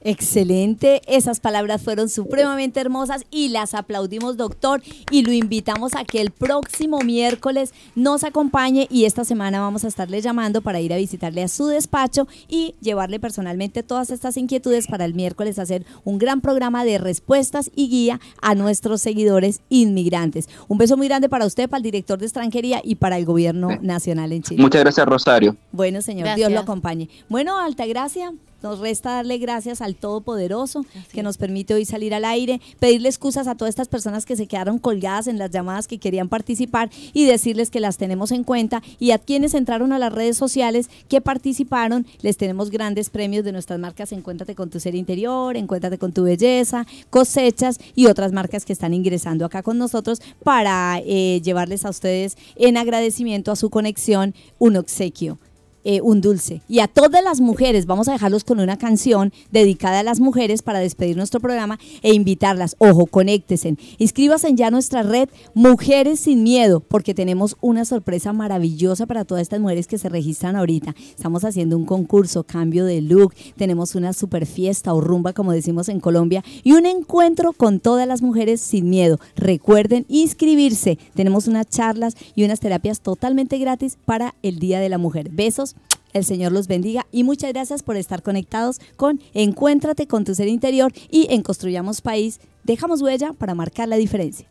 [0.05, 4.83] Excelente, esas palabras fueron supremamente hermosas y las aplaudimos, doctor,
[5.13, 9.89] y lo invitamos a que el próximo miércoles nos acompañe y esta semana vamos a
[9.89, 14.89] estarle llamando para ir a visitarle a su despacho y llevarle personalmente todas estas inquietudes
[14.89, 20.49] para el miércoles hacer un gran programa de respuestas y guía a nuestros seguidores inmigrantes.
[20.67, 23.79] Un beso muy grande para usted, para el director de extranjería y para el gobierno
[23.81, 24.63] nacional en Chile.
[24.63, 25.57] Muchas gracias, Rosario.
[25.71, 27.09] Bueno, señor, Dios lo acompañe.
[27.29, 28.33] Bueno, Altagracia.
[28.63, 33.49] Nos resta darle gracias al Todopoderoso que nos permite hoy salir al aire, pedirle excusas
[33.49, 37.25] a todas estas personas que se quedaron colgadas en las llamadas que querían participar y
[37.25, 41.21] decirles que las tenemos en cuenta y a quienes entraron a las redes sociales que
[41.21, 46.13] participaron, les tenemos grandes premios de nuestras marcas Encuéntrate con tu ser interior, Encuéntrate con
[46.13, 51.85] tu belleza, cosechas y otras marcas que están ingresando acá con nosotros para eh, llevarles
[51.85, 55.39] a ustedes en agradecimiento a su conexión un obsequio.
[55.85, 56.63] Eh, un dulce.
[56.69, 60.63] Y a todas las mujeres, vamos a dejarlos con una canción dedicada a las mujeres
[60.63, 62.77] para despedir nuestro programa e invitarlas.
[62.79, 63.77] Ojo, conéctese.
[63.99, 69.43] Inscríbase ya a nuestra red Mujeres sin Miedo, porque tenemos una sorpresa maravillosa para todas
[69.43, 70.95] estas mujeres que se registran ahorita.
[71.17, 75.89] Estamos haciendo un concurso, cambio de look, tenemos una super fiesta o rumba, como decimos
[75.89, 79.19] en Colombia, y un encuentro con todas las mujeres sin miedo.
[79.35, 80.99] Recuerden inscribirse.
[81.15, 85.29] Tenemos unas charlas y unas terapias totalmente gratis para el Día de la Mujer.
[85.31, 85.72] Besos
[86.13, 90.49] el Señor los bendiga y muchas gracias por estar conectados con Encuéntrate con tu ser
[90.49, 94.49] interior y en Construyamos País dejamos huella para marcar la diferencia.